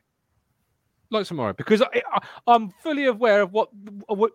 [1.09, 2.01] like tomorrow, because I,
[2.47, 3.69] I, am fully aware of what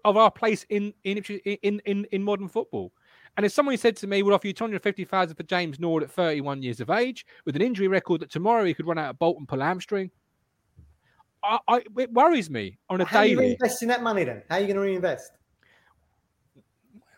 [0.04, 2.92] of our place in in in in in modern football.
[3.36, 6.62] And if someone said to me, "We'll offer you 250,000 for James Nord at 31
[6.62, 9.46] years of age, with an injury record that tomorrow he could run out of Bolton
[9.46, 10.10] pull hamstring,"
[11.42, 13.34] I, I, it worries me on a How daily.
[13.34, 14.42] How are you investing that money then?
[14.48, 15.32] How are you going to reinvest?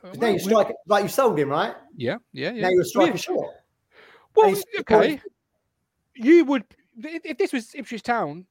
[0.02, 1.74] Well, now you strike like you sold him, right?
[1.96, 2.62] Yeah, yeah, yeah.
[2.62, 3.16] Now you're a striker yeah.
[3.16, 3.54] short.
[4.34, 5.20] Well, okay.
[6.14, 6.64] You would
[6.98, 8.46] if this was Ipswich Town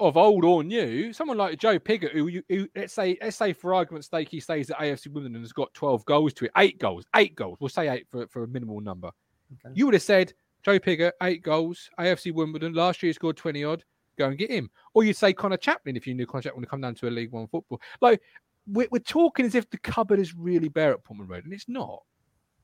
[0.00, 3.74] of old or new, someone like Joe Pigott, who, who let's say let's say for
[3.74, 6.78] argument's sake he stays at AFC Wimbledon and has got 12 goals to it, eight
[6.78, 7.58] goals, eight goals.
[7.60, 9.10] We'll say eight for, for a minimal number.
[9.52, 9.74] Okay.
[9.74, 10.32] You would have said
[10.64, 12.72] Joe Pigott, eight goals, AFC Wimbledon.
[12.74, 13.84] Last year he scored 20 odd.
[14.16, 14.70] Go and get him.
[14.94, 17.10] Or you'd say Conor Chaplin if you knew Conor Chaplin would come down to a
[17.10, 17.80] League One football.
[18.00, 18.20] Like
[18.66, 21.68] we're, we're talking as if the cupboard is really bare at Portman Road, and it's
[21.68, 22.02] not.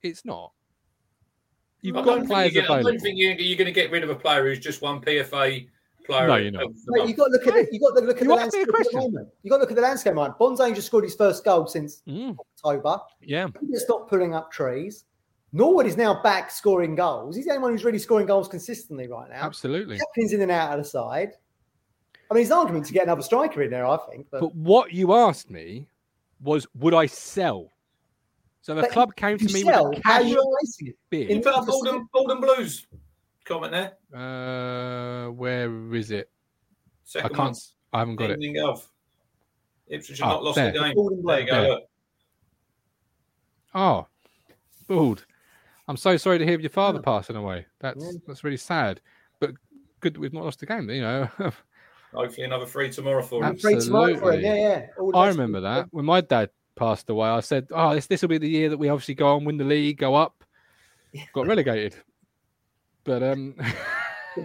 [0.02, 0.52] It's not.
[1.82, 4.10] You've I got players you I don't think you're, you're, going to get rid of
[4.10, 5.66] a player who's just one PFA
[6.04, 6.28] player.
[6.28, 6.66] No, you're not.
[6.88, 7.68] No, you got to look at it.
[7.72, 8.68] You got to look at you the landscape.
[8.68, 9.28] At the moment.
[9.42, 10.34] You got to look at the landscape, man.
[10.38, 12.36] Bonzane just scored his first goal since mm.
[12.38, 12.98] October.
[13.22, 15.04] Yeah, he's not pulling up trees.
[15.52, 17.34] Norwood is now back scoring goals.
[17.34, 19.44] He's the only one who's really scoring goals consistently right now.
[19.44, 19.98] Absolutely.
[20.16, 21.32] Kayden's in and out of the side.
[22.30, 24.26] I mean, his argument to get another striker in there, I think.
[24.30, 25.86] But, but what you asked me
[26.40, 27.72] was, would I sell?
[28.62, 30.32] So the club came to me sell, with a cash
[31.08, 31.30] bid.
[31.30, 32.86] In Bolton, Bolton Blues
[33.44, 33.96] comment there?
[35.26, 36.30] Uh, where is it?
[37.04, 37.48] Second I can't.
[37.50, 37.56] one.
[37.92, 38.40] I haven't got it.
[38.42, 38.86] Evening of.
[39.88, 40.72] Ipswich have Oh, not lost there.
[40.72, 40.94] the game.
[40.94, 41.62] Golden There you go.
[41.62, 41.78] There.
[43.74, 44.06] Oh,
[44.86, 45.26] bald.
[45.88, 47.02] I'm so sorry to hear of your father Yeah.
[47.04, 47.66] passing away.
[47.80, 48.12] That's Yeah.
[48.26, 49.00] that's really sad.
[49.40, 49.52] But
[50.00, 50.88] good that we've not lost the game.
[50.88, 51.28] You know,
[52.12, 53.56] Hopefully another three tomorrow for I'm him.
[53.56, 54.44] afraid tomorrow for him.
[54.44, 54.44] Absolutely.
[54.62, 54.86] Yeah, yeah.
[54.98, 57.28] All I remember that when my dad passed away.
[57.28, 59.56] I said, "Oh, this this will be the year that we obviously go on, win
[59.58, 60.42] the league, go up."
[61.34, 61.96] Got relegated,
[63.04, 63.54] but um,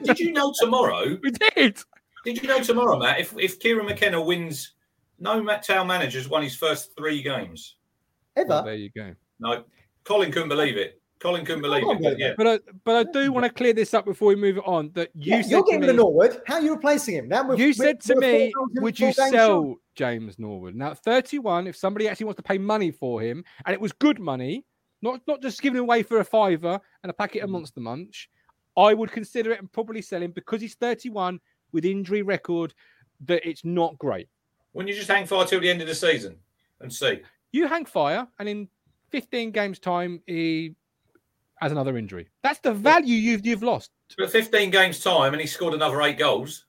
[0.04, 1.18] Did you know tomorrow?
[1.22, 1.78] we did.
[2.24, 3.20] Did you know tomorrow, Matt?
[3.20, 4.74] If if Kieran McKenna wins,
[5.20, 7.76] no Matt Town manager's won his first three games.
[8.36, 8.66] Well, Ever?
[8.66, 9.14] there you go.
[9.40, 9.64] No,
[10.04, 11.02] Colin couldn't believe it.
[11.26, 12.04] Colin couldn't believe can't it.
[12.04, 14.60] But yeah, But I, but I do want to clear this up before we move
[14.64, 14.92] on.
[14.94, 16.42] That you Yeah, said you're to getting me, rid Norwood.
[16.46, 17.28] How are you replacing him?
[17.28, 19.32] Now you said to me, would you sell
[19.64, 19.80] short.
[19.96, 20.76] James Norwood?
[20.76, 24.20] Now, 31, if somebody actually wants to pay money for him, and it was good
[24.20, 24.66] money,
[25.02, 27.54] not not just giving away for a fiver and a packet of Mm.
[27.54, 28.30] Monster Munch,
[28.78, 31.40] I would consider it and probably sell him because he's 31
[31.72, 32.74] with injury record
[33.26, 34.28] that it's not great.
[34.74, 36.38] wouldn't you just hang fire till the end of the season
[36.82, 37.22] and see?
[37.52, 38.68] You hang fire, and in
[39.10, 40.76] 15 games' time, he
[41.62, 42.28] has another injury.
[42.44, 43.92] That's the value you've you've lost.
[44.18, 46.66] But 15 games time, and he scored another eight goals.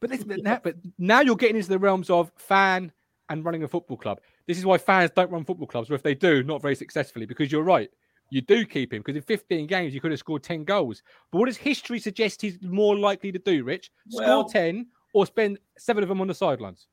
[0.00, 2.92] But, this, but, now, but now you're getting into the realms of fan
[3.30, 4.20] and running a football club.
[4.46, 7.26] This is why fans don't run football clubs, or if they do, not very successfully,
[7.26, 7.90] because you're right.
[8.30, 11.02] You do keep him because in 15 games you could have scored 10 goals.
[11.30, 13.90] But what does history suggest he's more likely to do, Rich?
[14.08, 16.86] Score Well- 10 or spend seven of them on the sidelines?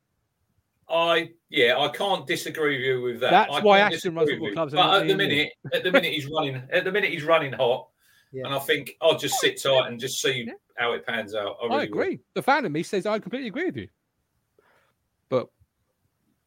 [0.88, 3.30] I yeah, I can't disagree with you with that.
[3.30, 4.78] That's I why can't Ashton runs disagree football clubs you.
[4.78, 5.28] and not But at the me you.
[5.30, 7.88] minute, at the minute he's running, at the minute he's running hot,
[8.32, 8.42] Yeah.
[8.46, 10.52] and I think I'll just sit tight and just see Yeah.
[10.76, 11.56] how it pans out.
[11.62, 11.82] I, I, really will.
[12.00, 12.20] agree.
[12.34, 13.88] The fan of me says I completely agree with you.
[15.28, 15.48] But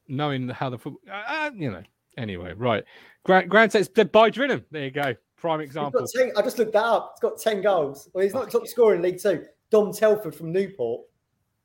[0.08, 1.84] knowing how the football, uh, uh, you know,
[2.18, 2.84] anyway, right.
[3.24, 4.64] Grant, Grant says by Drinham.
[4.70, 5.16] There you go.
[5.38, 6.06] Prime example.
[6.08, 7.12] 10, I just looked that up.
[7.14, 8.10] It's got 10 goals.
[8.14, 9.46] Well, he's not top scorer in League Two.
[9.72, 11.02] Dom Telford from Newport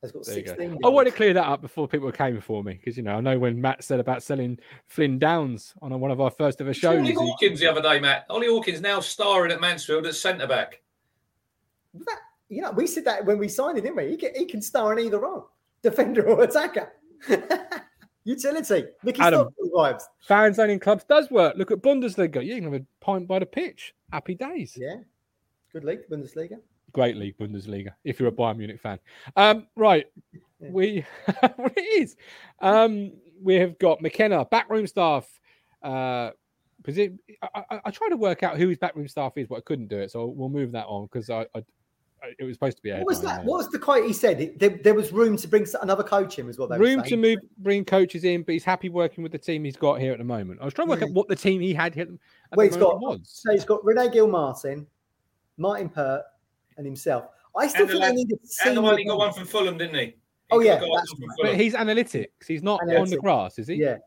[0.03, 0.51] has got There you go.
[0.51, 3.17] 16 I want to clear that up before people came for me because you know
[3.17, 6.73] I know when Matt said about selling Flynn Downes on one of our first ever
[6.73, 6.99] shows.
[6.99, 8.27] Ollie he- Hawkins the other day, Matt.
[8.31, 10.81] Ollie Hawkins now starring at Mansfield at centre back.
[11.95, 14.09] That, you know, we said that when we signed him, didn't we?
[14.11, 15.51] He can, he can star in either role,
[15.83, 16.93] defender or attacker.
[18.25, 18.85] Utility.
[19.03, 19.49] Mickey Adam.
[19.49, 20.03] Stockley vibes.
[20.21, 21.57] Fans owning clubs does work.
[21.57, 22.45] Look at Bundesliga.
[22.45, 23.95] You can have a pint by the pitch.
[24.13, 24.77] Happy days.
[24.79, 24.97] Yeah.
[25.73, 26.59] Good league, Bundesliga.
[26.93, 27.91] Great league, Bundesliga.
[28.05, 28.99] If you're a Bayern Munich fan,
[29.37, 30.07] um, right?
[30.61, 31.05] We
[31.57, 32.17] what it is.
[32.61, 33.13] Um,
[33.43, 35.27] we have got McKenna, backroom staff.
[35.83, 36.31] Uh,
[36.87, 37.11] I,
[37.55, 39.99] I, I tried to work out who his backroom staff is, but I couldn't do
[39.99, 40.11] it.
[40.11, 41.63] So we'll move that on because I, I,
[42.39, 42.91] it was supposed to be.
[42.93, 43.37] What was that?
[43.39, 43.45] there.
[43.47, 44.41] What was the quote he said?
[44.41, 47.03] It- There, there was room to bring another coach in, was what they were room
[47.03, 50.13] to move, bring coaches in, but he's happy working with the team he's got here
[50.13, 50.61] at the moment.
[50.61, 52.09] I was trying to work out what the team he had here at
[52.57, 53.21] Well, the he's got- was.
[53.25, 54.87] So he's got Rene Gilmartin,
[55.57, 56.23] Martin Pert,
[56.77, 57.27] and himself.
[57.57, 59.45] I still And the think they lad- needed And the one he got one from
[59.47, 60.05] Fulham, didn't he?
[60.07, 60.15] He
[60.53, 61.29] Oh, yeah, that's right.
[61.43, 62.27] But he's analytics.
[62.47, 63.75] He's not on the grass, is he?
[63.75, 63.99] Yeah.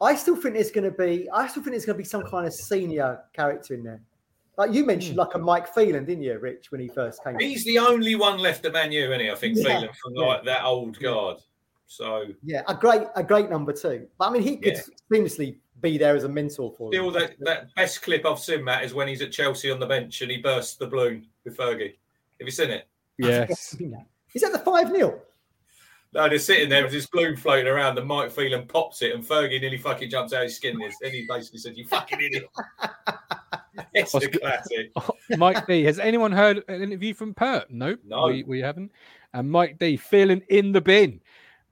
[0.00, 1.28] I still think there's going to be.
[1.30, 4.02] I still think there's going to be some kind of senior character in there.
[4.58, 5.20] Like you mentioned, Hmm.
[5.20, 7.38] like a Mike Phelan, didn't you, Rich, when he first came?
[7.38, 9.30] He's the only one left at Man U, isn't he?
[9.30, 10.26] I think Yeah, Phelan from yeah.
[10.26, 11.38] like that old guard.
[11.86, 14.08] So Yeah, a great, a great number two.
[14.18, 14.80] But I mean, he could Yeah.
[15.10, 17.22] seamlessly be there as a mentor for still them.
[17.22, 20.22] that, that best clip I've seen, Matt, is when he's at Chelsea on the bench
[20.22, 21.94] and he bursts the balloon with Fergie.
[22.38, 22.88] Have you seen it?
[23.18, 23.76] Yes.
[24.34, 25.20] Is that the five 0
[26.14, 29.22] No, they're sitting there with this balloon floating around, and Mike Phelan pops it, and
[29.22, 30.78] Fergie nearly fucking jumps out of his skin.
[30.78, 32.48] This, and he basically said, "You fucking idiot."
[33.94, 34.90] it's a classic.
[34.96, 35.84] Oh, Mike D.
[35.84, 37.70] Has anyone heard an interview from Pert?
[37.70, 38.00] Nope.
[38.04, 38.26] No.
[38.26, 38.92] We, we haven't.
[39.32, 39.96] And Mike D.
[39.96, 41.20] feeling in the bin.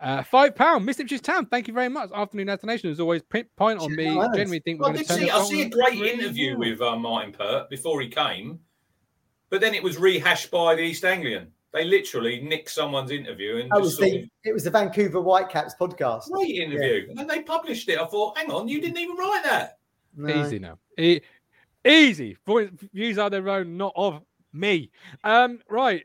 [0.00, 1.00] Uh, five pound, Mr.
[1.00, 1.44] Ipswich Town.
[1.46, 2.10] Thank you very much.
[2.14, 4.04] Afternoon Destination is always pin- point on me.
[4.04, 4.28] Cheers.
[4.34, 6.56] Generally think we're I going did to turn see, I see a great really interview
[6.56, 8.60] with uh, Martin Pert before he came,
[9.50, 11.48] but then it was rehashed by the East Anglian.
[11.72, 14.28] They literally nicked someone's interview and just was the.
[14.42, 16.30] It was the Vancouver Whitecaps podcast.
[16.30, 17.98] great interview, and then they published it.
[17.98, 19.78] I thought, hang on, you didn't even write that.
[20.16, 20.44] No.
[20.44, 20.78] Easy now.
[20.98, 21.20] E-
[21.86, 22.36] easy.
[22.92, 24.22] Views are their own, not of
[24.52, 24.90] me.
[25.24, 26.04] Um, right.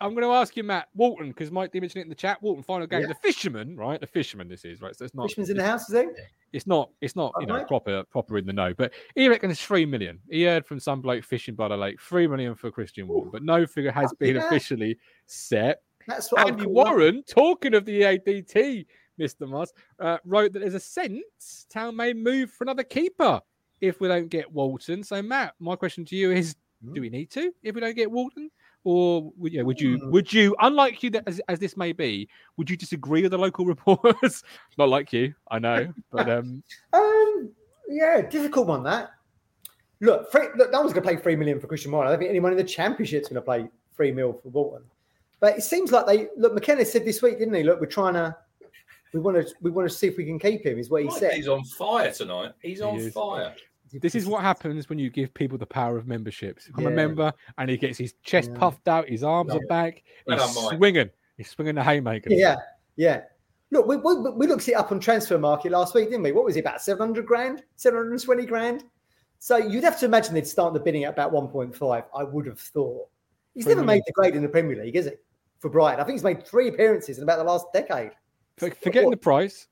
[0.00, 2.42] I'm going to ask you, Matt Walton, because Mike did mention it in the chat.
[2.42, 3.02] Walton final game.
[3.02, 3.08] Yeah.
[3.08, 4.00] The fisherman, right?
[4.00, 4.48] The fisherman.
[4.48, 4.94] This is right.
[4.96, 5.28] So it's not.
[5.28, 6.08] Fishman's in the house, is he?
[6.52, 6.90] It's not.
[7.00, 7.32] It's not.
[7.40, 8.74] You know, proper proper in the know.
[8.74, 10.20] But he reckons it's three million.
[10.30, 13.42] He heard from some bloke fishing by the lake, three million for Christian Walton, but
[13.42, 15.82] no figure has been officially set.
[16.06, 18.86] That's what Andy Warren, talking of the ADT,
[19.20, 19.48] Mr.
[19.48, 23.40] Moss, uh, wrote that there's a sense Town may move for another keeper
[23.80, 25.02] if we don't get Walton.
[25.02, 26.54] So, Matt, my question to you is:
[26.92, 28.50] Do we need to if we don't get Walton,
[28.86, 29.98] or would, yeah, would you?
[29.98, 30.10] Hmm.
[30.12, 33.66] Would you, unlike you, as, as this may be, would you disagree with the local
[33.74, 34.44] reporters?
[34.78, 36.62] Not like you, I know, but um,
[36.92, 37.50] Um,
[37.88, 39.10] yeah, difficult one that.
[40.00, 42.04] look, free, look, no one's going to play three million for Christian Moore.
[42.04, 44.84] I don't think anyone in the championship's going to play three mil for Walton.
[45.40, 46.54] But it seems like they look.
[46.54, 47.64] McKenna said this week, didn't he?
[47.64, 48.36] Look, we're trying to.
[49.12, 49.52] We want to.
[49.62, 50.78] We want to see if we can keep him.
[50.78, 51.32] Is what he said.
[51.32, 52.52] He's on fire tonight.
[52.62, 53.52] He's on he fire.
[53.92, 56.68] This is what happens when you give people the power of memberships.
[56.76, 56.90] I'm yeah.
[56.90, 58.58] a member, and he gets his chest yeah.
[58.58, 62.30] puffed out, his arms are back, he's swinging, he's swinging the haymaker.
[62.32, 62.56] Yeah,
[62.96, 63.22] yeah.
[63.70, 66.32] Look, we, we, we looked it up on transfer market last week, didn't we?
[66.32, 68.84] What was it about 700 grand, 720 grand?
[69.38, 72.04] So you'd have to imagine they'd start the bidding at about 1.5.
[72.14, 73.08] I would have thought.
[73.54, 75.12] He's never made the grade in the Premier League, is he?
[75.60, 78.10] For Brighton, I think he's made three appearances in about the last decade.
[78.58, 79.68] Forgetting the price,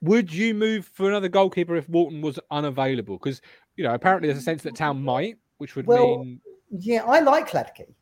[0.00, 3.18] would you move for another goalkeeper if Walton was unavailable?
[3.18, 3.40] Because
[3.76, 6.40] you know, apparently there's a sense that Town might, which would well, mean.
[6.70, 7.94] Yeah, I like Hladky.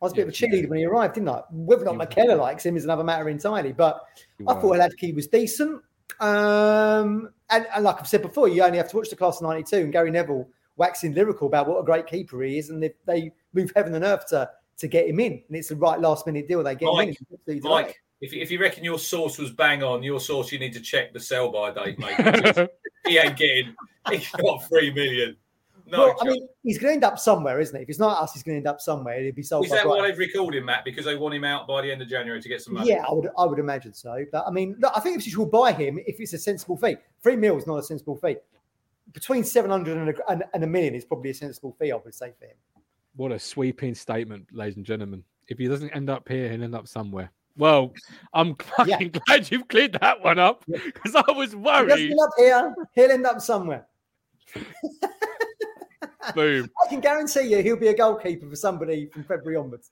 [0.00, 1.42] I was a bit of a cheerleader when he arrived, didn't I?
[1.50, 3.72] Whether or not McKenna likes him is another matter entirely.
[3.72, 4.00] But
[4.46, 5.82] I thought Hladky was decent.
[6.20, 9.42] Um, and, and, like I've said before, you only have to watch the class of
[9.42, 12.70] 92 and Gary Neville waxing lyrical about what a great keeper he is.
[12.70, 14.48] And they, they move heaven and earth to,
[14.78, 15.32] to get him in.
[15.32, 16.62] And it's the right last minute deal.
[16.62, 17.60] They get Mike, him in.
[17.62, 20.80] Mike, if, if you reckon your source was bang on, your source, you need to
[20.80, 22.16] check the sell by date, mate.
[23.06, 23.74] he ain't getting,
[24.10, 25.36] he's got three million.
[25.90, 27.82] No, well, I mean, he's going to end up somewhere, isn't he?
[27.82, 29.22] If it's not us, he's going to end up somewhere.
[29.22, 29.64] He'll be sold.
[29.64, 30.84] Is that why they've recalled him, Matt?
[30.84, 32.90] Because they want him out by the end of January to get some money.
[32.90, 34.22] Yeah, I would, I would imagine so.
[34.30, 36.76] But I mean, look, I think if you will buy him, if it's a sensible
[36.76, 38.36] fee, three mil is not a sensible fee.
[39.12, 41.90] Between seven hundred and a, and, and a million is probably a sensible fee.
[41.90, 42.56] I would say for him.
[43.16, 45.24] What a sweeping statement, ladies and gentlemen.
[45.48, 47.32] If he doesn't end up here, he'll end up somewhere.
[47.58, 47.92] Well,
[48.32, 49.20] I'm fucking yeah.
[49.26, 51.98] glad you've cleared that one up because I was worried.
[51.98, 52.74] He'll end up here.
[52.94, 53.86] He'll end up somewhere.
[56.34, 56.70] Boom.
[56.84, 59.90] I can guarantee you he'll be a goalkeeper for somebody from February onwards.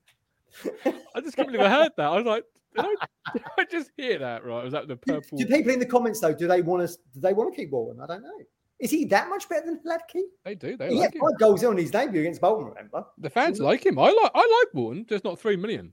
[1.15, 2.07] I just can't believe I heard that.
[2.07, 2.45] I was like,
[2.75, 4.63] did I, did I just hear that right?
[4.63, 5.39] Was that the purple?
[5.39, 6.35] Do, do, people in the comments though?
[6.35, 6.97] Do they want us?
[6.97, 8.01] Do they want to keep Walton?
[8.01, 8.39] I don't know.
[8.79, 10.23] Is he that much better than Hladky?
[10.45, 10.77] They do.
[10.77, 12.69] They he like had five goals on his debut against Bolton.
[12.69, 13.07] Remember?
[13.19, 13.99] The fans like him.
[13.99, 14.31] I like.
[14.35, 15.07] I like Walton.
[15.09, 15.93] Just not three million.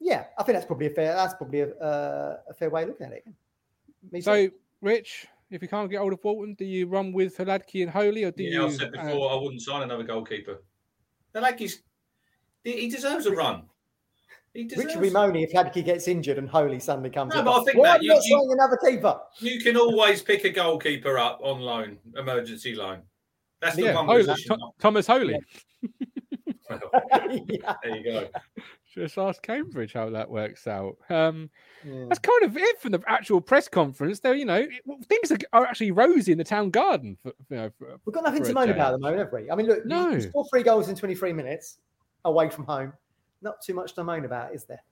[0.00, 1.14] Yeah, I think that's probably a fair.
[1.14, 3.24] That's probably a, uh, a fair way of looking at it.
[4.10, 4.52] Me so, too.
[4.80, 8.24] Rich, if you can't get hold of Walton, do you run with Hladky and Holy,
[8.24, 8.66] or do yeah, you?
[8.66, 10.62] I said before, uh, I wouldn't sign another goalkeeper.
[11.34, 11.82] Hladky's
[12.64, 13.64] he deserves a run.
[14.52, 14.86] He deserves...
[14.86, 17.32] Richard be moaning if Hladky gets injured and Holy suddenly comes.
[17.34, 17.44] No, in.
[17.44, 19.20] but I think Why that you, not you, another keeper.
[19.38, 23.02] You can always pick a goalkeeper up on loan, emergency loan.
[23.60, 24.26] That's the yeah, one Holy,
[24.80, 25.38] Thomas Holy.
[25.82, 25.88] Yeah.
[27.46, 27.74] yeah.
[27.82, 28.28] There you go.
[28.92, 30.96] Just ask Cambridge how that works out.
[31.08, 31.48] Um,
[31.84, 32.06] yeah.
[32.08, 34.18] That's kind of it from the actual press conference.
[34.18, 34.66] Though you know
[35.04, 37.16] things are, actually rosy in the town garden.
[37.22, 39.48] For, you know, for, We've got nothing to moan about at the moment, have we?
[39.48, 40.10] I mean, look, no.
[40.10, 41.78] you score three goals in 23 minutes
[42.24, 42.92] away from home.
[43.42, 44.82] Not too much to moan about, is there?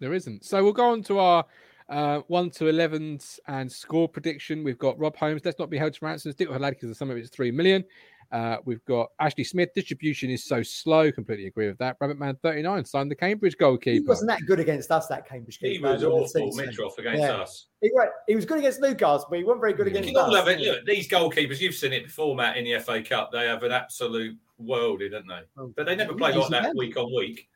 [0.00, 0.44] There isn't.
[0.44, 1.44] So we'll go on to our
[1.88, 4.62] uh, 1 to 11s and score prediction.
[4.62, 5.42] We've got Rob Holmes.
[5.44, 6.32] Let's not be held to ransom.
[6.32, 7.84] Stick with Lad because some of it's 3 million.
[8.30, 9.70] Uh, we've got Ashley Smith.
[9.74, 11.10] Distribution is so slow.
[11.10, 11.96] Completely agree with that.
[12.00, 14.02] Rabbit Man 39 signed the Cambridge goalkeeper.
[14.02, 15.72] He wasn't that good against us, that Cambridge keeper.
[15.72, 17.32] He was awful, Mitov, against yeah.
[17.32, 17.66] us.
[17.80, 17.90] He,
[18.26, 20.34] he, was good against Newcastle, but he wasn't very good against us.
[20.34, 20.60] Have it.
[20.60, 23.32] Look, these goalkeepers, you've seen it before, Matt, in the FA Cup.
[23.32, 25.40] They have an absolute worldie, don't they?
[25.56, 27.48] Oh, but they never play like that week on week.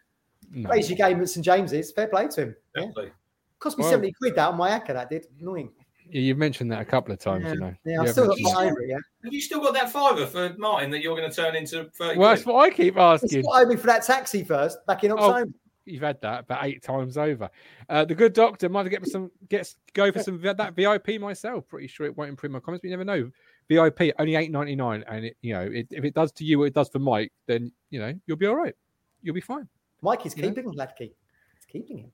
[0.51, 0.71] No.
[0.71, 1.93] Crazy game at St James's.
[1.93, 2.57] Fair play to him.
[2.75, 3.05] Definitely.
[3.05, 3.11] Yeah.
[3.59, 5.27] Cost me well, 70 quid that on my acca, that did.
[5.41, 5.71] Annoying.
[6.13, 7.53] Yeah, you've mentioned that a couple of times, yeah.
[7.55, 7.75] you know.
[7.87, 8.99] Yeah, I've still got my Ivory, yeah.
[9.25, 12.19] Have you still got that fiver for Martin that you're going to turn into 30
[12.19, 13.45] Well, that's what I keep asking.
[13.49, 15.49] Owe me for that taxi first, back in oh, October.
[15.49, 17.49] Oh, you've had that about eight times over.
[17.89, 21.67] Uh, the good doctor might get some gets go for some that VIP myself.
[21.67, 23.31] Pretty sure it won't improve my comments, but you never know.
[23.69, 26.59] VIP only eight ninety nine, and it, you know it, if it does to you
[26.59, 28.75] what it does for Mike, then you know you'll be all right.
[29.23, 29.69] You'll be fine.
[30.03, 30.87] Mike is keeping yeah.
[30.87, 31.13] Hladky.
[31.55, 32.13] He's keeping him.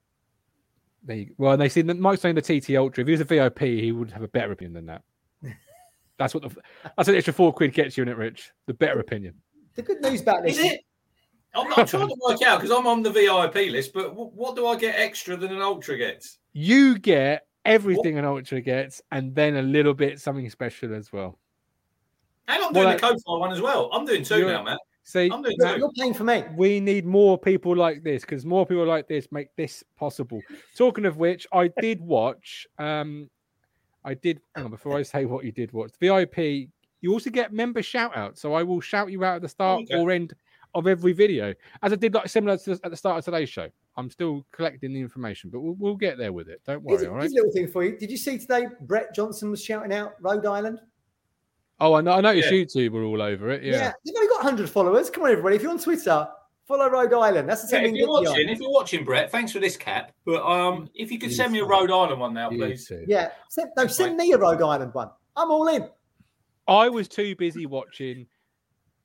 [1.05, 3.03] There you, well, they see that Mike's saying the TT Ultra.
[3.03, 5.03] If he was a VIP, he would have a better opinion than that.
[6.19, 6.51] That's what the
[6.97, 8.51] that's an extra four quid gets you in it, Rich.
[8.67, 9.35] The better opinion.
[9.77, 10.81] The good news about this is it.
[11.55, 14.57] I'm, I'm trying to work out because I'm on the VIP list, but w- what
[14.57, 16.39] do I get extra than an Ultra gets?
[16.53, 18.25] You get everything what?
[18.25, 21.39] an Ultra gets, and then a little bit something special as well.
[22.49, 23.91] And I'm doing well, the code for one as well.
[23.93, 24.79] I'm doing 2 now, man.
[25.09, 26.45] See, I'm doing you're, you're paying for me.
[26.55, 30.43] We need more people like this because more people like this make this possible.
[30.77, 32.67] Talking of which, I did watch.
[32.77, 33.31] Um,
[34.05, 34.43] I did.
[34.55, 36.69] Hang on, before I say what you did watch, VIP.
[37.01, 39.85] You also get member shout out, so I will shout you out at the start
[39.85, 39.99] okay.
[39.99, 40.35] or end
[40.75, 43.69] of every video, as I did like similar to at the start of today's show.
[43.97, 46.61] I'm still collecting the information, but we'll, we'll get there with it.
[46.67, 46.99] Don't worry.
[46.99, 47.23] Here's, all right.
[47.23, 47.97] Here's a little thing for you.
[47.97, 48.67] Did you see today?
[48.83, 50.81] Brett Johnson was shouting out Rhode Island.
[51.81, 52.13] Oh, I know.
[52.13, 52.59] I noticed yeah.
[52.59, 53.63] YouTube were all over it.
[53.63, 53.73] Yeah.
[53.73, 55.11] yeah, you've only got 100 followers.
[55.11, 55.57] Come on, everybody.
[55.57, 56.29] If you're on Twitter,
[56.67, 57.49] follow Rhode Island.
[57.49, 58.49] That's the yeah, if you're watching.
[58.49, 60.13] If you're watching, Brett, thanks for this cap.
[60.25, 62.91] But um, if you could send me a Rhode Island one now, please.
[63.07, 65.11] Yeah, send, no, send me a Rhode Island one.
[65.37, 65.89] I'm all in.
[66.67, 68.27] I was too busy watching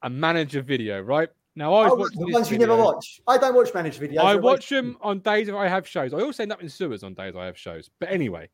[0.01, 1.29] a manager video, right?
[1.55, 3.21] Now I was Oh, watching the ones you never watch.
[3.27, 4.17] I don't watch managed videos.
[4.23, 6.11] I They're watch them on days if I have shows.
[6.13, 7.91] I also end up in sewers on days I have shows.
[7.99, 8.49] But anyway,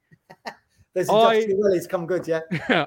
[0.93, 2.41] There's I- industrial wellies come good, yeah.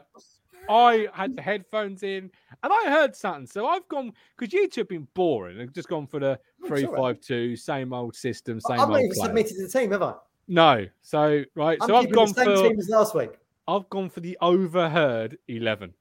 [0.68, 2.30] I had the headphones in
[2.62, 3.46] and I heard something.
[3.46, 5.60] So I've gone because you two have been boring.
[5.60, 7.80] I've just gone for the three five two, it's all right.
[7.80, 9.26] five same old system, same I've not old even players.
[9.26, 10.14] submitted to the team, have I?
[10.48, 13.30] No, so right, I'm so I've keeping gone the same for team as last week.
[13.68, 15.94] I've gone for the overheard eleven.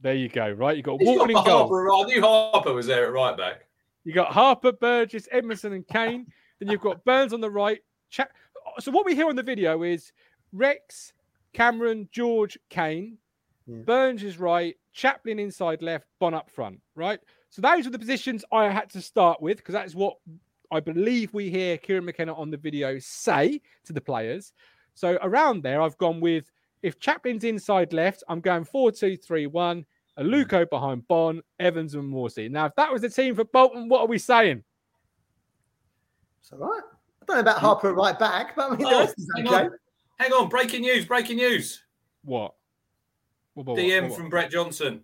[0.00, 0.50] There you go.
[0.50, 1.58] Right, you got He's got Walton in goal.
[1.58, 1.92] Harper.
[1.92, 3.66] I knew Harper was there at right back.
[4.04, 6.26] You got Harper, Burgess, Edmundson, and Kane.
[6.58, 7.80] then you've got Burns on the right.
[8.08, 8.28] Cha-
[8.78, 10.12] so what we hear on the video is
[10.52, 11.12] Rex,
[11.52, 13.18] Cameron, George, Kane.
[13.70, 13.82] Yeah.
[13.82, 14.74] Burns is right.
[14.92, 16.06] Chaplin inside left.
[16.18, 16.80] Bonne up front.
[16.96, 17.20] Right.
[17.50, 20.16] So those are the positions I had to start with because that is what
[20.72, 24.52] I believe we hear Kieran McKenna on the video say to the players.
[24.94, 26.50] So around there, I've gone with
[26.82, 29.86] if Chaplin's inside left, I'm going 4 2 3 1.
[30.16, 30.28] A hmm.
[30.28, 32.50] Luco behind Bonne, Evans, and Morsy.
[32.50, 34.64] Now, if that was the team for Bolton, what are we saying?
[36.40, 36.82] It's all right.
[37.22, 37.66] I don't know about hmm.
[37.66, 39.06] Harper right back, but I mean, Oh,
[39.36, 39.56] hang okay.
[39.56, 39.70] on.
[40.18, 41.82] Hang on, breaking news, breaking news.
[42.24, 42.54] What?
[43.54, 44.18] What, what, what, DM what?
[44.18, 45.02] from Brett Johnson.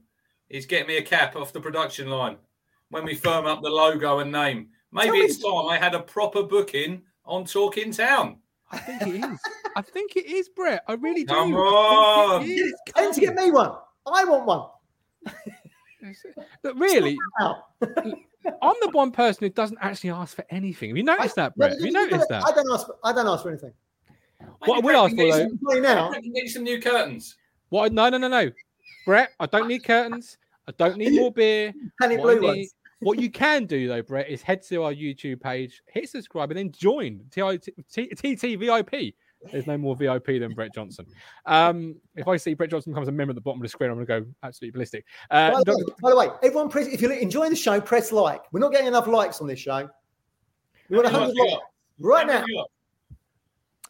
[0.48, 2.36] He's getting me a cap off the production line
[2.90, 4.68] when we firm up the logo and name.
[4.92, 8.38] Maybe Tell me- it's time I had a proper booking on Talking Town.
[8.70, 9.40] I think it is.
[9.76, 10.82] I think it is, Brett.
[10.88, 11.34] I really do.
[11.34, 12.40] Come I on.
[12.42, 12.74] think it is.
[12.96, 13.72] And to get me one.
[14.06, 14.68] I want one.
[16.62, 20.90] Look, really, I'm the one person who doesn't actually ask for anything.
[20.90, 21.72] Have you noticed that, Brett?
[21.72, 22.44] Have you noticed that?
[22.46, 22.86] I don't ask.
[22.86, 23.72] For, I don't ask for anything.
[24.64, 26.10] What I will ask for, though, I'm telling you now.
[26.10, 27.36] I can get you some new curtains.
[27.68, 27.92] What?
[27.92, 28.50] No, no, no, no,
[29.04, 29.30] Brett.
[29.40, 30.38] I don't need curtains.
[30.68, 31.72] I don't need more beer.
[32.00, 32.74] What, blue need- ones.
[33.00, 36.58] what you can do though, Brett, is head to our YouTube page, hit subscribe, and
[36.58, 39.14] then join TT VIP.
[39.52, 41.06] There's no more VIP than Brett Johnson.
[41.44, 43.90] Um, if I see Brett Johnson becomes a member at the bottom of the screen,
[43.90, 45.04] I'm going to go absolutely ballistic.
[45.30, 48.12] Uh, By the, way, by the way, everyone, press, if you're enjoying the show, press
[48.12, 48.40] like.
[48.52, 49.88] We're not getting enough likes on this show.
[50.88, 51.64] We want How 100 many likes likes
[52.00, 52.44] right now.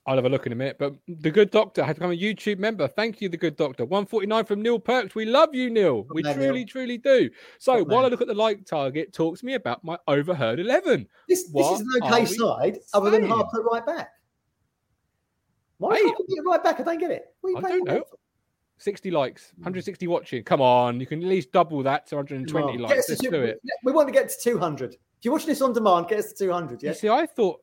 [0.07, 0.13] Many you got?
[0.13, 0.77] I'll have a look in a minute.
[0.79, 2.87] But the good doctor had become a YouTube member.
[2.89, 3.85] Thank you, the good doctor.
[3.85, 5.15] 149 from Neil Perks.
[5.15, 6.07] We love you, Neil.
[6.11, 7.31] We truly, truly do.
[7.59, 8.07] So Top while man.
[8.07, 11.07] I look at the like target, talk to me about my overheard 11.
[11.29, 13.33] This, this is an okay side, other than saying?
[13.33, 14.11] Harper right back.
[15.79, 16.03] Why Hey.
[16.05, 16.81] can't we get right back?
[16.81, 17.25] I don't get it.
[17.41, 18.05] What are you I playing don't know.
[18.09, 18.17] for?
[18.79, 19.63] 60 likes, Hmm.
[19.63, 20.43] 160 watching.
[20.45, 22.79] Come on, you can at least double that to 120 on.
[22.79, 23.09] Likes.
[23.09, 23.61] Let's two- do it.
[23.85, 24.93] We want to get to 200.
[24.95, 26.83] If you're watching this on demand, get us to 200.
[26.83, 26.91] Yeah.
[26.91, 27.63] You see, I thought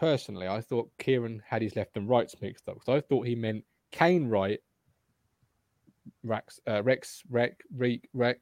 [0.00, 3.34] personally, I thought Kieran had his left and rights mixed up because I thought he
[3.34, 4.58] meant Kane right,
[6.24, 8.38] Rex, uh, Rex, Rec, Reek, Rec,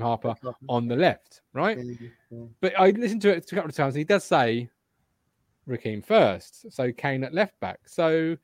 [0.00, 0.34] Harper
[0.68, 1.78] on the left, right?
[2.30, 2.44] Yeah.
[2.60, 3.94] But I listened to it a couple of times.
[3.94, 4.70] And he does say
[5.68, 7.80] Rekeem first, so Kane at left back.
[7.86, 8.36] So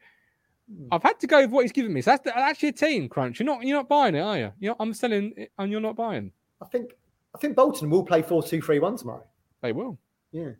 [0.69, 0.89] Hmm.
[0.91, 2.03] I've had to go with what he's given me.
[2.03, 3.39] So that's the, actually a team crunch.
[3.39, 4.53] You're not you're not buying it, are you?
[4.59, 6.33] you know, I'm selling it and you're not buying.
[6.61, 6.95] I think
[7.35, 9.25] I think Bolton will play 4 2 3 1 tomorrow.
[9.63, 9.99] They will.
[10.33, 10.51] Yeah.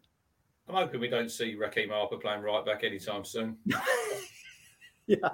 [0.69, 3.57] I'm hoping we don't see Rekeem Harper playing right back anytime soon.
[5.09, 5.29] Yeah.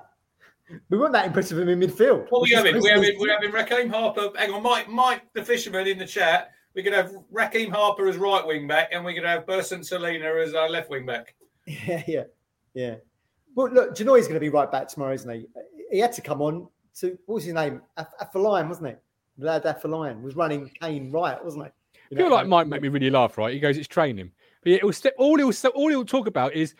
[0.90, 2.26] We weren't that impressive of him in midfield.
[2.28, 2.82] What are we which is having?
[2.82, 4.28] We're having, we're having Rekeem Harper.
[4.36, 6.50] Hang on, Mike, Mike, the fisherman in the chat.
[6.74, 9.46] We're going to have Rekeem Harper as right wing back, and we're going to have
[9.46, 11.34] Burson Selena as our left wing back.
[11.66, 12.24] Yeah, yeah,
[12.74, 12.94] yeah.
[13.54, 15.46] Well, look, Janoi's going to be right back tomorrow, isn't he?
[15.92, 16.66] He had to come on
[16.96, 17.82] to, what was his name?
[17.96, 19.02] Af- Afolayan, wasn't it?
[19.38, 22.16] The lad Afolayan was running Kane right, wasn't he?
[22.16, 23.54] I feel like Mike make me really laugh, right?
[23.54, 25.14] He goes, "It's training," but yeah, it will step.
[25.18, 26.74] All he'll all he'll talk about is,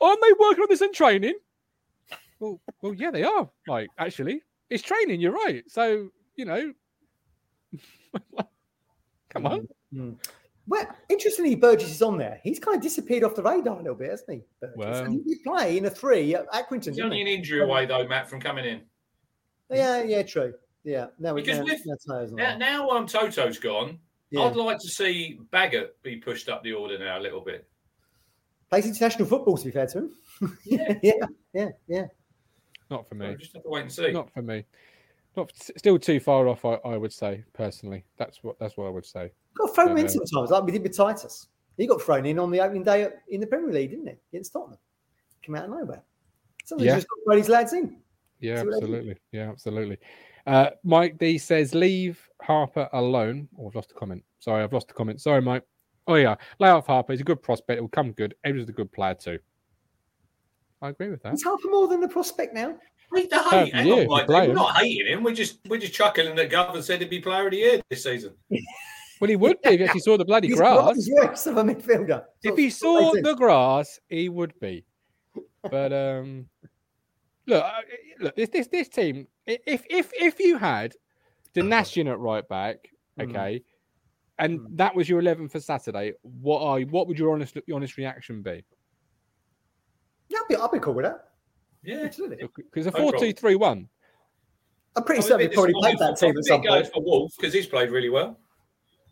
[0.00, 1.34] "Aren't they working on this in training?"
[2.40, 3.48] Well, well, yeah, they are.
[3.68, 5.20] Like, actually, it's training.
[5.20, 5.62] You're right.
[5.68, 6.72] So you know,
[9.30, 9.68] come on.
[9.94, 10.16] Mm.
[10.66, 12.40] Well, interestingly, Burgess is on there.
[12.42, 14.42] He's kind of disappeared off the radar a little bit, hasn't he?
[14.60, 14.76] Burgess?
[14.76, 16.86] Well- and he did play in a three at Accrington.
[16.86, 17.22] He's didn't only he?
[17.22, 18.80] an injury away, though, Matt, from coming in.
[19.70, 20.54] Yeah, yeah, true.
[20.82, 22.58] Yeah, no, Because now, with- now Tayo's Now, there.
[22.58, 23.98] now um, Toto's gone,
[24.34, 24.44] Yeah.
[24.46, 27.68] I'd like to see Baggott be pushed up the order now a little bit.
[28.70, 30.10] Plays international football, to be fair to him.
[30.64, 30.98] Yeah.
[31.02, 31.12] yeah,
[31.52, 32.06] yeah, yeah.
[32.90, 33.36] Not for So me.
[33.36, 34.10] just have to wait and see.
[34.12, 34.64] Not for me.
[35.36, 36.64] Not still too far off.
[36.64, 38.04] I, I would say personally.
[38.18, 39.30] That's what that's what I would say.
[39.56, 41.48] Got thrown in Uh, sometimes, like we did with Titus.
[41.76, 44.14] He got thrown in on the opening day in the Premier League, didn't he?
[44.32, 44.78] Against Tottenham.
[45.42, 46.02] Came out of nowhere.
[46.64, 46.92] Sometimes Yeah.
[46.92, 47.96] you just got to throw these lads in.
[48.40, 48.74] Yeah, See what I mean?
[48.82, 49.16] absolutely.
[49.32, 49.98] Yeah, absolutely.
[50.46, 54.22] Uh, Mike D says, "Leave Harper alone." Oh, I've lost the comment.
[54.40, 55.20] Sorry, I've lost the comment.
[55.20, 55.62] Sorry, Mike.
[56.06, 57.12] Oh yeah, lay off Harper.
[57.12, 57.78] He's a good prospect.
[57.78, 58.34] It will come good.
[58.44, 59.38] Edwards is a good player too.
[60.82, 61.32] I agree with that.
[61.32, 62.76] He's Harper more than the prospect now.
[63.14, 63.74] Hate the hate.
[63.74, 64.28] Hang yeah, on, you Mike.
[64.28, 65.22] We're not hating him.
[65.22, 68.02] We're just we're just chuckling that Govern said he'd be player of the year this
[68.04, 68.34] season.
[69.20, 70.76] Well, he would be if he actually saw the bloody He's grass.
[70.76, 72.24] Rolls Royce of a midfielder.
[72.42, 74.84] If he saw what the grass, he would be.
[75.62, 76.46] But um,
[77.46, 77.82] look, I-
[78.20, 79.26] look, this this this team.
[79.48, 80.94] I- If if if you had
[81.54, 82.88] Donacien at right back,
[83.18, 83.30] Mm.
[83.30, 83.62] okay,
[84.38, 84.76] and Hmm.
[84.76, 86.14] that was your eleven for Saturday.
[86.22, 88.64] What are you, what would your honest your honest reaction be?
[90.28, 91.28] Yeah, I'll be, I'll be cool with that.
[91.82, 91.98] Yeah.
[92.00, 92.48] Absolutely.
[92.56, 93.30] Because a No four problem.
[93.30, 93.88] two three one.
[94.96, 96.86] I'm pretty I'm certain we bit probably played that team at some point.
[96.92, 98.38] for Wolf because he's played really well.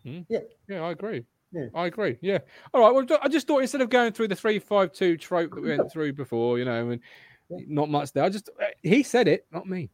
[0.03, 1.25] Yeah, yeah, I agree.
[1.53, 1.67] Yeah.
[1.75, 2.17] I agree.
[2.21, 2.39] Yeah.
[2.73, 2.93] All right.
[2.93, 5.77] Well, I just thought instead of going through the three five two trope that we
[5.77, 7.01] went through before, you know, and
[7.49, 7.57] Yeah.
[7.67, 8.23] not much there.
[8.23, 8.49] I just
[8.81, 9.89] he said it, not me.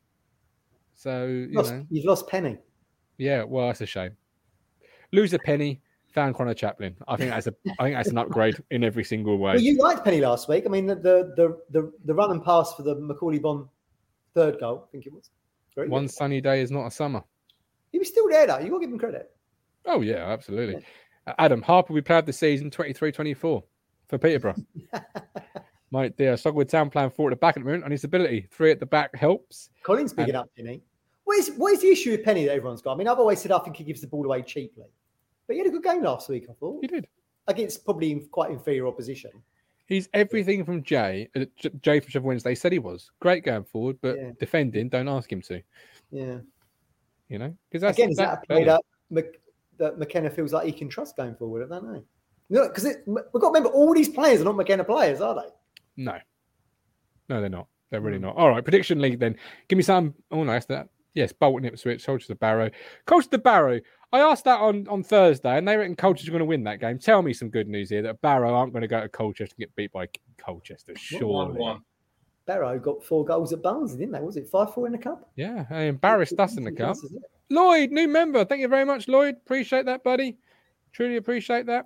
[1.00, 2.58] So you Lost, know, You've lost Penney.
[3.18, 3.44] yeah.
[3.44, 4.12] Well, that's a shame.
[5.14, 5.80] Lose a penny,
[6.12, 6.94] found Conor Chaplin.
[7.08, 7.54] I think that's a.
[7.80, 9.54] I think that's an upgrade in every single way.
[9.54, 10.66] Well, you liked Penney last week.
[10.66, 13.70] I mean, the the the the, the run and pass for the Macauley Bonne
[14.36, 15.30] third goal, I think it was.
[15.74, 15.94] Very good.
[15.94, 17.24] One sunny day is not a summer.
[17.94, 18.60] He was still there, though.
[18.60, 19.32] You got to give him credit.
[19.86, 20.84] Oh yeah, absolutely.
[21.26, 23.64] Uh, Adam Harper, we played the season 23-24 for
[24.18, 24.56] Peterborough.
[25.92, 27.92] Mate, dear, I struggle with town plan four at the back at the moment on
[27.92, 28.48] his ability.
[28.52, 29.70] Three at the back helps.
[29.84, 30.74] Colin's picking up Penney.
[30.74, 30.84] What
[31.40, 32.94] is what is the issue with Penney that everyone's got?
[32.94, 34.86] I mean, I've always said I think he gives the ball away cheaply,
[35.48, 36.46] but he had a good game last week.
[36.50, 37.08] I thought He did.
[37.48, 39.32] against probably quite inferior opposition.
[39.88, 41.30] He's everything from Jay.
[41.36, 41.46] uh,
[41.82, 44.32] Jay from Sheffield Wednesday said he was great going forward, but Yeah.
[44.40, 45.62] defending, don't ask him to.
[46.12, 46.40] Yeah.
[47.28, 49.42] You know, because that's Again, is that a play that- that, Mc,
[49.78, 51.66] that McKenna feels like he can trust going forward?
[51.66, 52.04] I don't know.
[52.52, 55.50] No, because we've got to remember all these players are not McKenna players, are they?
[56.04, 56.18] no,
[57.30, 57.68] no, they're not.
[57.90, 58.26] They're really Hmm.
[58.26, 58.36] not.
[58.38, 59.36] All right, prediction league then.
[59.68, 60.14] Give me some.
[60.32, 60.90] Oh no, that's that.
[61.14, 62.70] Yes, Bolton, Ipswich, Colchester, Barrow.
[63.06, 63.80] Colchester, Barrow.
[64.12, 66.80] I asked that on, on Thursday, and they reckon Colchester are going to win that
[66.80, 66.98] game.
[67.00, 69.60] Tell me some good news here that Barrow aren't going to go to Colchester and
[69.60, 70.08] get beat by
[70.38, 70.94] Colchester.
[70.94, 71.60] One, Surely.
[71.60, 71.82] one.
[72.46, 74.22] Barrow got four goals at Barnsley, didn't they?
[74.22, 75.30] Was it five four in the cup?
[75.36, 76.98] Yeah, I embarrassed us in the cup.
[77.52, 78.44] Lloyd, new member.
[78.46, 79.36] Thank you very much, Lloyd.
[79.36, 80.38] Appreciate that, buddy.
[80.92, 81.86] Truly appreciate that.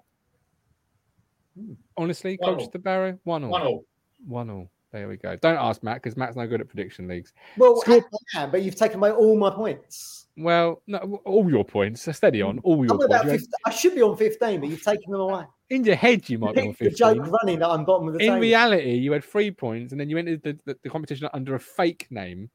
[1.59, 1.73] Hmm.
[1.97, 2.55] Honestly, One all.
[2.55, 3.49] Colchester Barrow, one all.
[3.49, 3.85] One all.
[4.25, 4.69] One all.
[4.93, 5.35] There we go.
[5.35, 7.33] Don't ask Matt because Matt's no good at prediction leagues.
[7.57, 10.27] Well, Score- I am, but you've taken away all my points.
[10.37, 12.07] Well, no, all your points.
[12.15, 12.59] Steady on.
[12.59, 13.23] All your points.
[13.23, 15.43] 15, I should be on 15, but you've taken them away.
[15.71, 16.89] in your head, you might be on fifteen.
[16.91, 18.39] The joke running that I'm bottom of the In table.
[18.39, 21.59] reality, you had three points and then you entered the, the, the competition under a
[21.59, 22.49] fake name.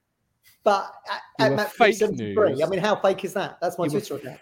[0.65, 0.93] but
[1.41, 2.61] at, at fake news.
[2.63, 3.59] I mean, how fake is that?
[3.61, 4.41] That's my You were Twitter account.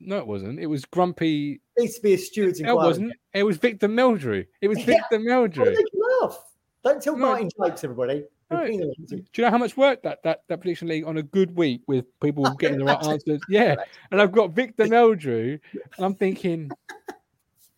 [0.00, 0.58] No, it wasn't.
[0.58, 1.60] It was Grumpy.
[1.76, 3.12] It needs to be a steward's It wasn't.
[3.34, 4.46] It was Victor Meldrew.
[4.60, 5.76] It was Victor Don't Meldrew.
[6.22, 6.38] laugh.
[6.82, 7.26] Don't tell No.
[7.26, 8.24] Martin jokes, everybody.
[8.50, 8.66] No.
[8.66, 11.82] Do you know how much work that, that, that prediction league on a good week
[11.86, 13.40] with people oh, getting the right answers?
[13.48, 13.76] Yeah.
[14.10, 16.70] And I've got Victor Meldrew, and I'm thinking,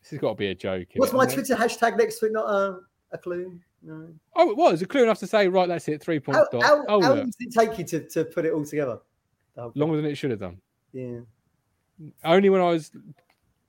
[0.00, 0.88] this has got to be a joke.
[0.96, 2.32] What's my Twitter hashtag next to it?
[2.32, 2.78] Not a,
[3.12, 3.59] a clue.
[3.82, 4.09] No.
[4.36, 4.80] Oh, it was.
[4.80, 6.48] A clue enough to say, right, that's it, three points.
[6.53, 9.00] How, how, oh, how long does it take you to, to put it all together?
[9.57, 10.59] Oh, longer than it should have done.
[10.92, 11.18] yeah.
[12.24, 12.90] Only when I was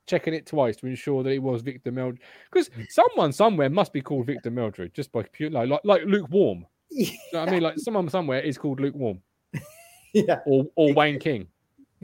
[0.06, 2.18] checking it twice to ensure that it was Victor Meldrew.
[2.52, 6.66] Because someone somewhere must be called Victor Meldrew, just by pure, like, like, like lukewarm.
[6.96, 7.62] You know I mean?
[7.64, 9.20] Like someone somewhere is called lukewarm
[10.14, 10.40] yeah.
[10.46, 11.48] or, or Wayne King.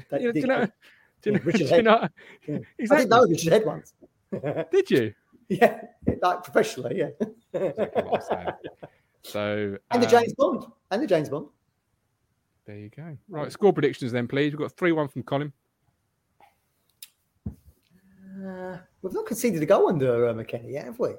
[0.09, 0.65] That You know, do you did- know?
[1.21, 1.83] Do you know, Richard do you Head.
[1.85, 2.07] know-
[2.47, 2.57] Yeah.
[2.91, 3.93] I didn't know Richard Head once.
[4.71, 5.13] Did you?
[5.49, 5.81] yeah,
[6.21, 7.09] like professionally, yeah.
[7.53, 8.53] Exactly.
[9.23, 10.65] So and the um, James Bond.
[10.91, 11.47] And the James Bond.
[12.65, 13.17] There you go.
[13.27, 14.53] Right, score predictions then, please.
[14.53, 15.51] We've got three one from Colin.
[18.49, 21.09] Uh, we've not conceded a goal under uh, McKenna yet, have we?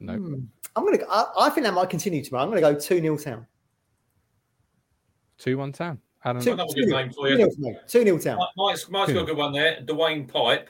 [0.00, 0.34] No, Hmm.
[0.76, 0.98] I'm gonna.
[0.98, 2.44] Go, I, I think that might continue tomorrow.
[2.44, 3.46] I'm gonna go two 0 town.
[5.38, 5.98] two one town.
[6.24, 6.98] Adam, Two, Another two good nil.
[6.98, 7.38] name for Two you.
[7.38, 7.76] nil town.
[7.88, 8.38] Two 0 town.
[8.56, 9.80] Mike's, Mike's got a good one there.
[9.84, 10.68] Dwayne Pipe.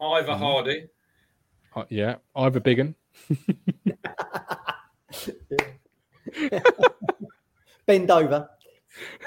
[0.00, 0.38] Ivor Mhm.
[0.38, 0.86] Hardy.
[1.76, 2.94] uh, yeah, Ivor Biggin.
[7.86, 8.48] Bend over.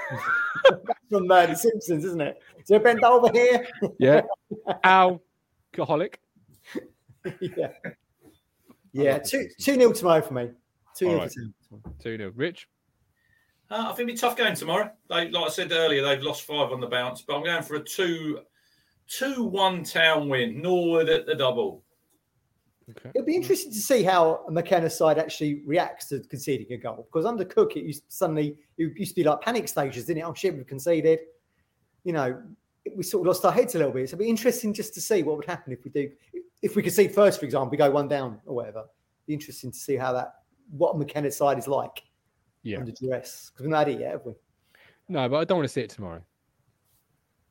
[1.10, 2.40] From uh, The Simpsons, isn't it?
[2.66, 3.68] So bend over here.
[4.00, 4.22] Yeah,
[4.84, 6.20] alcoholic.
[7.40, 7.70] yeah.
[8.94, 9.18] Yeah.
[9.18, 10.52] Two two 0 tomorrow for me.
[10.96, 11.32] Two 0 All right.
[11.70, 11.92] for.
[12.02, 12.68] Two 0 Rich.
[13.72, 14.92] Uh, I think it'll be a tough game tomorrow.
[15.10, 17.76] They, like I said earlier, they've lost five on the bounce, but I'm going for
[17.76, 18.42] a two,
[19.08, 20.62] two one town win.
[20.62, 21.84] Norwood at the double.
[22.90, 23.12] Okay.
[23.16, 27.26] It'll be interesting to see how McKenna's side actually reacts to conceding a goal because
[27.26, 30.26] under Cook, it used suddenly it used to be like panic stages, didn't it?
[30.26, 31.20] Oh shit, we've conceded.
[32.04, 32.42] You know,
[32.96, 34.10] we sort of lost our heads a little bit.
[34.10, 36.12] So it'll be interesting just to see what would happen if we do,
[36.62, 38.86] if we could see first, for example, we go one down or whatever.
[39.26, 40.34] Be interesting to see how that,
[40.70, 42.04] what McKenna's side is like
[42.64, 42.80] Yeah.
[42.80, 44.34] under duress because we've not had it yet, have we?
[45.10, 46.22] No, but I don't want to see it tomorrow.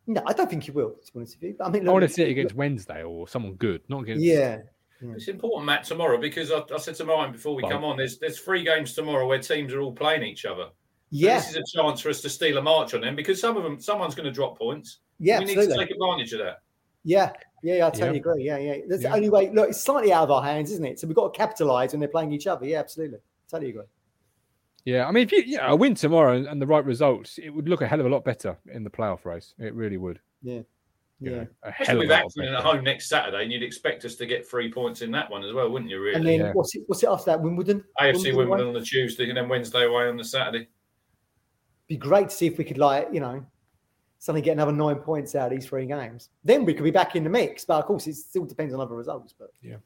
[0.06, 0.90] No, I don't think you will.
[0.90, 3.28] To be honest with you, I mean, I want to see it against Wednesday or
[3.28, 4.24] someone good, not against.
[4.24, 4.58] Yeah,
[5.00, 7.96] It's important, Matt, tomorrow because I, I said to Martin before we Well- come on.
[7.96, 10.70] There's there's three games tomorrow where teams are all playing each other.
[11.12, 13.56] Yeah, This is a chance for us to steal a march on them because some
[13.56, 14.98] of them, someone's going to drop points.
[15.18, 16.62] yeah, we need to take advantage of that.
[17.04, 17.32] Yeah,
[17.62, 18.16] yeah, yeah, I totally Yeah.
[18.20, 18.44] agree.
[18.44, 18.76] Yeah, yeah.
[18.88, 19.10] That's Yeah.
[19.10, 19.50] the only way.
[19.50, 20.98] Look, it's slightly out of our hands, isn't it?
[20.98, 22.64] So we've got to capitalise when they're playing each other.
[22.64, 23.18] Yeah, absolutely.
[23.50, 23.84] Totally agree.
[24.84, 27.50] Yeah, I mean, if you yeah, a win tomorrow and, and the right results, it
[27.50, 29.54] would look a hell of a lot better in the playoff race.
[29.58, 30.18] It really would.
[30.42, 30.62] Yeah.
[31.20, 31.30] You Yeah.
[31.30, 33.62] know, a Especially hell of with a lot Acton at home next Saturday, and you'd
[33.62, 36.00] expect us to get three points in that one as well, wouldn't you?
[36.00, 36.14] Really?
[36.16, 36.52] And then Yeah.
[36.52, 36.82] what's it?
[36.86, 37.40] What's it after that?
[37.42, 37.84] Wimbledon.
[38.00, 38.38] AFC away?
[38.38, 40.68] Wimbledon on the Tuesday, and then Wednesday away on the Saturday.
[41.88, 43.44] Be great to see if we could like you know
[44.18, 46.28] suddenly get another nine points out of these three games.
[46.44, 47.64] Then we could be back in the mix.
[47.64, 49.34] But of course, it still depends on other results.
[49.36, 49.76] But Yeah.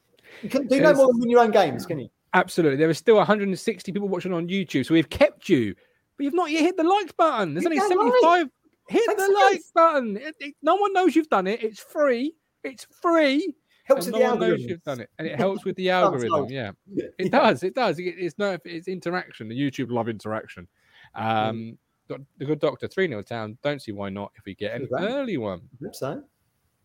[0.43, 2.09] you can do no more than win your own games, can you?
[2.35, 2.77] Absolutely.
[2.77, 5.73] There are still 160 people watching on YouTube, so we've kept you,
[6.17, 7.55] but you've not yet hit the like button.
[7.55, 8.49] There's Hit only that 75.
[8.89, 10.17] Hit Thanks, the like button.
[10.17, 11.63] It- it- no one knows you've done it.
[11.63, 12.35] It's free.
[12.63, 13.55] It's free.
[13.85, 14.69] Helps with no the one knows algorithm.
[14.69, 15.89] you've done it, and it helps with the
[16.29, 16.45] algorithm.
[16.49, 17.05] Yeah, Yeah.
[17.17, 17.63] it does.
[17.63, 17.97] It does.
[17.97, 19.47] It, it's no, it's interaction.
[19.47, 20.67] The YouTube love interaction.
[21.15, 21.77] Um,
[22.07, 23.57] the good doctor three 0 town.
[23.63, 25.61] Don't see why not if we get an early one.
[25.83, 26.23] Hope so.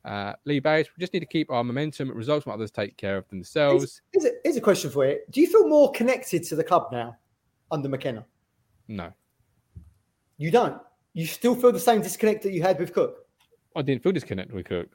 [0.05, 2.11] Uh, Lee Bayes, we just need to keep our momentum.
[2.11, 4.03] Results from others take care of themselves.
[4.12, 5.20] Here's a, here's a question for you.
[5.31, 7.16] Do you feel more connected to the club now
[7.70, 8.27] under McKenna?
[8.89, 9.12] No,
[10.39, 10.81] You don't.
[11.14, 13.27] You still feel the same disconnect that you had with Cook.
[13.77, 14.89] I didn't feel disconnected with Cook.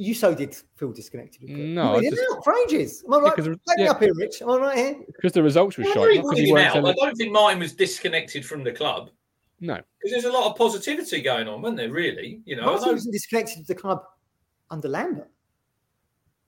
[0.00, 1.58] You so did feel disconnected with Cook.
[1.58, 3.04] No, You've I just- out for ages.
[3.06, 3.36] Am I right?
[3.36, 3.90] because- yeah.
[3.90, 4.40] up here, Rich.
[4.40, 4.96] Am I right here?
[5.14, 6.02] because the results were Well, shite.
[6.02, 6.70] I Not agree because he with you weren't now.
[6.70, 6.96] I telling.
[6.96, 9.10] don't think Martin was disconnected from the club
[9.60, 11.92] No, because there's a lot of positivity going on, wasn't there?
[11.92, 12.62] Really, you know.
[12.62, 14.02] I Martin know- wasn't disconnected to the club
[14.70, 15.28] under Lambert.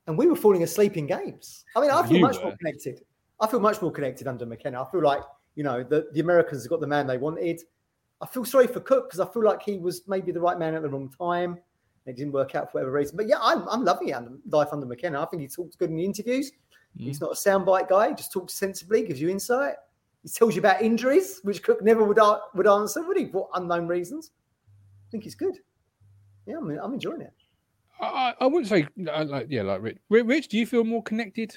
[0.06, 1.64] And we were falling asleep in games.
[1.76, 2.44] I mean, I feel You much were.
[2.44, 3.04] more connected.
[3.38, 4.82] I feel much more connected under McKenna.
[4.82, 5.20] I feel like,
[5.56, 7.60] you know, the, the Americans have got the man they wanted.
[8.22, 10.74] I feel sorry for Cook because I feel like he was maybe the right man
[10.74, 11.58] at the wrong time.
[12.06, 13.16] It didn't work out for whatever reason.
[13.16, 15.22] But yeah, I'm, I'm loving it under, life under McKenna.
[15.22, 16.50] I think he talks good in the interviews.
[16.98, 18.08] He's not a soundbite guy.
[18.08, 19.74] He just talks sensibly, gives you insight.
[20.22, 22.18] He tells you about injuries, which Cook never would,
[22.54, 24.30] would answer, would he, for unknown reasons.
[25.08, 25.56] I think he's good.
[26.46, 27.32] Yeah, I'm, I'm enjoying it.
[28.00, 29.98] I, I- I wouldn't say uh, like yeah, like Rich.
[30.10, 31.56] Rich, do you feel more connected?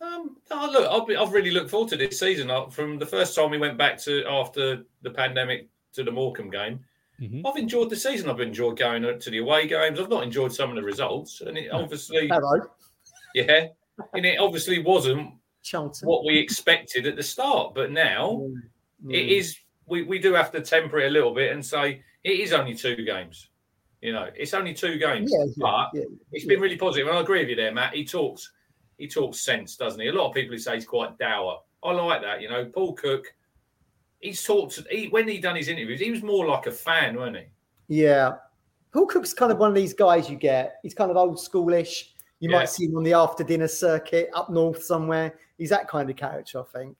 [0.00, 2.50] Um, no, look, I've, been, I've really looked forward to this season.
[2.50, 6.50] Uh, From the first time we went back to after the pandemic to the Morecambe
[6.50, 6.80] game,
[7.20, 7.42] Mhm.
[7.46, 8.28] I've enjoyed the season.
[8.30, 10.00] I've enjoyed going to the away games.
[10.00, 12.60] I've not enjoyed some of the results, and it obviously, Hello,
[13.34, 13.68] yeah,
[14.14, 16.08] and it obviously wasn't Charlton.
[16.08, 17.74] what we expected at the start.
[17.74, 18.48] But now
[19.04, 19.14] Mm.
[19.14, 19.58] it is.
[19.86, 22.74] We, we do have to temper it a little bit and say it is only
[22.74, 23.48] two games.
[24.00, 26.04] You know, it's only two games, Yeah, yeah, but yeah.
[26.32, 27.06] it's been really positive.
[27.08, 27.94] And I agree with you there, Matt.
[27.94, 28.50] He talks,
[28.98, 30.08] he talks sense, doesn't he?
[30.08, 31.60] A lot of people who say he's quite dour.
[31.84, 32.40] I like that.
[32.40, 33.32] You know, Paul Cook.
[34.22, 34.80] He's talked.
[34.90, 37.44] He, when he done his interviews, he was more like a fan, wasn't he?
[37.88, 38.36] Yeah.
[38.92, 40.78] Paul Cook's kind of one of these guys you get.
[40.82, 42.10] He's kind of old schoolish.
[42.40, 42.58] You Yeah.
[42.58, 45.34] might see him on the after dinner circuit up north somewhere.
[45.58, 46.96] He's that kind of character, I think.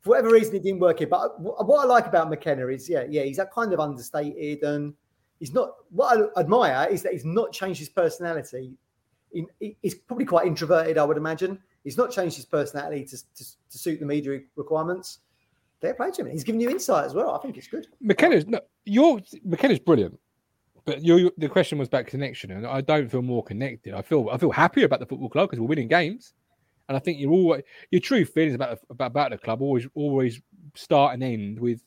[0.00, 1.06] For whatever reason, it didn't work here.
[1.08, 4.94] But what I like about McKenna is, yeah, yeah, he's that kind of understated and
[5.38, 5.74] he's not.
[5.90, 8.76] What I admire is that he's not changed his personality.
[9.80, 11.58] He's probably quite introverted, I would imagine.
[11.84, 15.20] He's not changed his personality to, to, to suit the media requirements.
[15.82, 16.30] Fair play to him.
[16.30, 17.34] He's giving you insight as well.
[17.34, 17.88] I think it's good.
[18.00, 20.18] McKenna's no, your McKenna's brilliant,
[20.84, 23.92] but your the question was about connection, and I don't feel more connected.
[23.92, 26.32] I feel I feel happier about the football club because we're winning games,
[26.88, 30.40] and I think you're always your true feelings about about, about the club always always
[30.74, 31.82] start and end with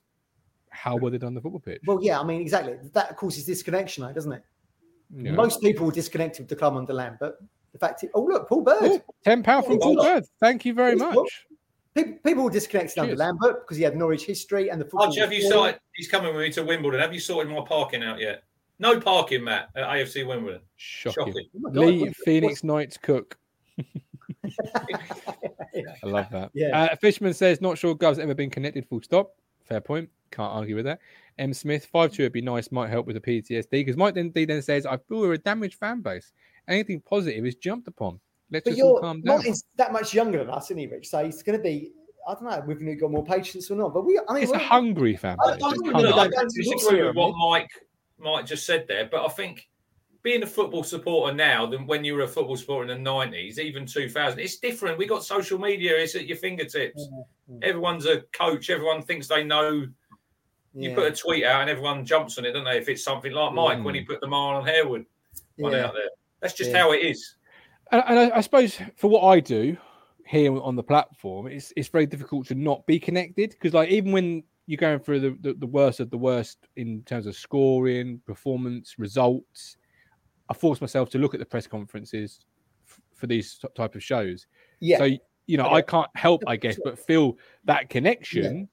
[0.69, 1.81] how well they've done the football pitch.
[1.87, 2.75] Well, yeah, I mean, exactly.
[2.91, 4.43] That, of course, is disconnection, though, doesn't it?
[5.09, 5.31] Know.
[5.31, 7.37] Most people will disconnect with the club under Lamb, but
[7.71, 8.77] the fact is, oh, look, Paul Bird.
[8.81, 10.03] Oh, ten pound from Oh, Paul.
[10.03, 10.25] Bird.
[10.41, 11.45] Thank you very Yes, much.
[11.95, 15.07] People, people will disconnect under Lambert because he had Norwich history and the football.
[15.07, 15.79] Archie, have you was started?
[15.93, 16.99] He's coming with me to Wimbledon.
[16.99, 18.43] Have you sorted my parking out yet?
[18.79, 20.59] No parking, Matt, at AFC Wimbledon.
[20.75, 21.27] Shocking.
[21.27, 21.47] Shocking.
[21.55, 23.37] Oh God, Lee what- Phoenix Nights Cook.
[23.79, 23.85] I
[26.03, 26.51] love that.
[26.53, 26.83] Yeah.
[26.83, 29.35] Uh, Fishman says, not sure Gov's ever been connected, full stop.
[29.63, 30.09] Fair point.
[30.31, 30.99] Can't argue with that.
[31.37, 31.53] M.
[31.53, 33.69] Smith, 5 2 would be nice, might help with the PTSD.
[33.71, 36.33] Because Mike then, D then says, I feel we're a damaged fan base.
[36.67, 38.19] Anything positive is jumped upon.
[38.51, 39.35] Let's but just all you're calm down.
[39.35, 41.09] Martin's that much younger than us, isn't he, Rich?
[41.09, 41.91] So he's going to be.
[42.27, 42.63] I don't know.
[42.65, 44.19] We've got more patience or not, but we.
[44.27, 45.59] I mean, It's a we're- hungry fan I base.
[45.59, 46.37] don't It's think No, we're no, hungry.
[46.37, 47.69] I don't disagree with what Mike
[48.17, 49.67] Mike just said there, but I think
[50.23, 53.59] being a football supporter now than when you were a football supporter in the nineties,
[53.59, 54.97] even two thousand, it's different.
[54.97, 57.07] We got social media; it's at your fingertips.
[57.61, 58.69] Everyone's a coach.
[58.71, 59.87] Everyone thinks they know.
[60.77, 60.95] You Yeah.
[60.95, 62.77] put a tweet out, and everyone jumps on it, don't they?
[62.77, 64.07] If it's something like Mike when he mm.
[64.07, 65.05] put the mile on Harewood
[65.57, 65.85] one Yeah.
[65.85, 66.09] out there,
[66.41, 66.79] that's just Yeah.
[66.79, 67.35] how it is.
[67.91, 69.77] And, and I, I suppose for what I do
[70.25, 74.11] here on the platform, it's it's very difficult to not be connected because like even
[74.11, 78.19] when you're going through the, the, the worst of the worst in terms of scoring,
[78.25, 79.77] performance, results,
[80.49, 82.39] I force myself to look at the press conferences
[82.87, 84.47] f- for these type of shows.
[84.79, 84.97] Yeah.
[84.97, 85.03] So
[85.47, 85.75] you know, Yeah.
[85.75, 88.67] I can't help, I guess, but feel that connection.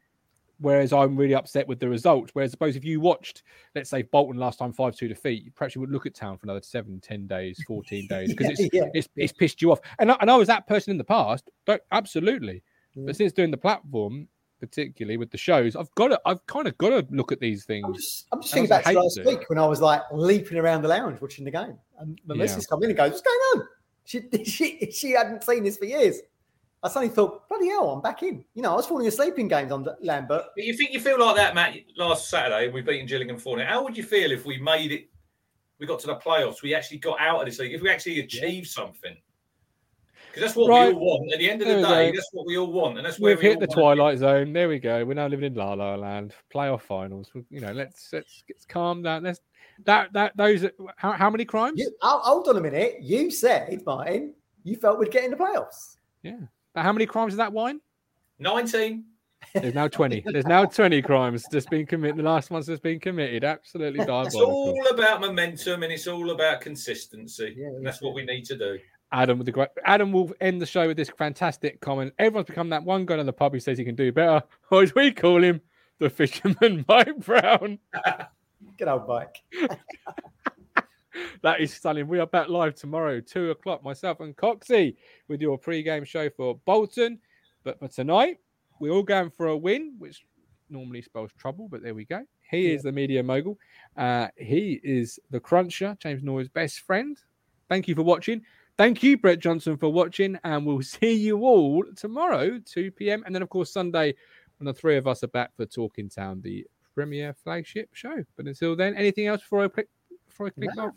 [0.62, 2.30] Whereas I'm really upset with the result.
[2.32, 3.42] Whereas suppose if you watched,
[3.74, 6.46] let's say Bolton last time five two defeat, perhaps you would look at Town for
[6.46, 8.88] another seven, 10 days, fourteen days because it's yeah.
[8.94, 9.80] it's, it's pissed you off.
[9.98, 12.62] And I, and I was that person in the past, but absolutely.
[12.94, 13.04] Yeah.
[13.06, 13.16] But mm.
[13.16, 14.28] since doing the platform,
[14.60, 17.64] particularly with the shows, I've got to, I've kind of got to look at these
[17.64, 17.84] things.
[17.84, 20.82] I'm just, I'm just thinking back to last week when I was like leaping around
[20.82, 22.58] the lounge watching the game, and the yeah.
[22.70, 23.68] come in and goes, "What's going on?"
[24.04, 26.20] She, she, she hadn't seen this for years.
[26.83, 28.45] I suddenly thought, bloody hell, I'm back in.
[28.55, 30.47] You know, I was falling asleep in games on Lambert.
[30.57, 31.76] But you think you feel like that, Matt?
[31.97, 33.68] Last Saturday, we beaten Gillingham 4 0.
[33.68, 35.09] How would you feel if we made it?
[35.78, 36.62] We got to the playoffs.
[36.62, 37.72] We actually got out of this league.
[37.72, 39.16] If we actually achieved something,
[40.33, 40.89] because that's what right.
[40.89, 41.33] we all want.
[41.33, 43.43] At the end of the day, that's what we all want, and that's where we've
[43.43, 44.53] we hit the twilight zone.
[44.53, 45.05] There we go.
[45.05, 46.35] We're now living in La La Land.
[46.53, 47.30] Playoff finals.
[47.51, 49.24] You know, let's let's, let's calm down.
[49.24, 49.41] Let's
[49.85, 50.66] that that those.
[50.97, 51.78] How, how many crimes?
[51.78, 52.97] You, hold on a minute.
[53.03, 55.97] You said, Martin, you felt we'd get in the playoffs.
[56.22, 56.39] Yeah.
[56.74, 57.80] But how many crimes is that wine?
[58.38, 59.04] 19.
[59.54, 60.24] There's now 20.
[60.26, 62.16] There's now 20 crimes just been committed.
[62.16, 63.44] The last one's just been committed.
[63.44, 64.74] Absolutely diabolical.
[64.76, 67.54] It's all about momentum and it's all about consistency.
[67.56, 68.78] Yeah, and that's what we need to do.
[69.12, 72.14] Adam with the great Adam will end the show with this fantastic comment.
[72.18, 74.82] Everyone's become that one guy in the pub who says he can do better, or
[74.82, 75.60] as we call him,
[75.98, 77.78] the fisherman Mike Brown.
[78.78, 79.42] Good old Mike.
[81.42, 82.08] that is stunning.
[82.08, 83.84] We are back live tomorrow, two o'clock.
[83.84, 84.96] Myself and Coxie
[85.28, 87.18] with your pre-game show for Bolton.
[87.64, 88.38] But for tonight,
[88.80, 90.24] we're all going for a win, which
[90.68, 91.68] normally spells trouble.
[91.68, 92.24] But there we go.
[92.50, 92.74] He yeah.
[92.74, 93.58] is the media mogul.
[93.96, 97.16] Uh, he is the cruncher, James Noy's best friend.
[97.68, 98.42] Thank you for watching.
[98.78, 103.22] Thank you, Brett Johnson, for watching, and we'll see you all tomorrow, 2 p.m.
[103.24, 104.14] And then, of course, Sunday,
[104.58, 108.24] when the three of us are back for Talking Town, the premier flagship show.
[108.36, 109.88] But until then, anything else before I click,
[110.26, 110.86] before I click no.
[110.86, 110.94] off?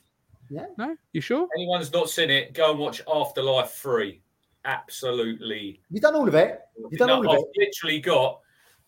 [0.49, 0.65] Yeah.
[0.77, 0.95] No?
[1.13, 1.47] You sure?
[1.55, 4.21] Anyone's not seen it, go and watch Afterlife 3.
[4.65, 5.81] Absolutely.
[5.89, 6.59] You've done all of it.
[6.77, 7.67] You've done no, all of I've it.
[7.67, 8.39] literally got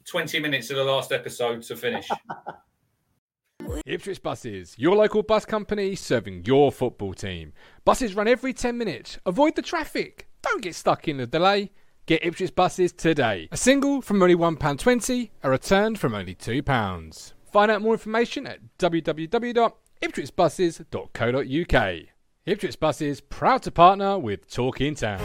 [0.05, 2.07] 20 minutes of the last episode to finish.
[3.85, 7.53] Ipswich Buses, your local bus company serving your football team.
[7.85, 9.19] Buses run every 10 minutes.
[9.25, 10.27] Avoid the traffic.
[10.41, 11.71] Don't get stuck in the delay.
[12.05, 13.49] Get Ipswich Buses today.
[13.51, 17.33] A single from only £1.20, a return from only £2.
[17.51, 22.07] Find out more information at www ipswichbuses.co.uk.
[22.47, 25.19] Ipswich Buses, proud to partner with Talking Town.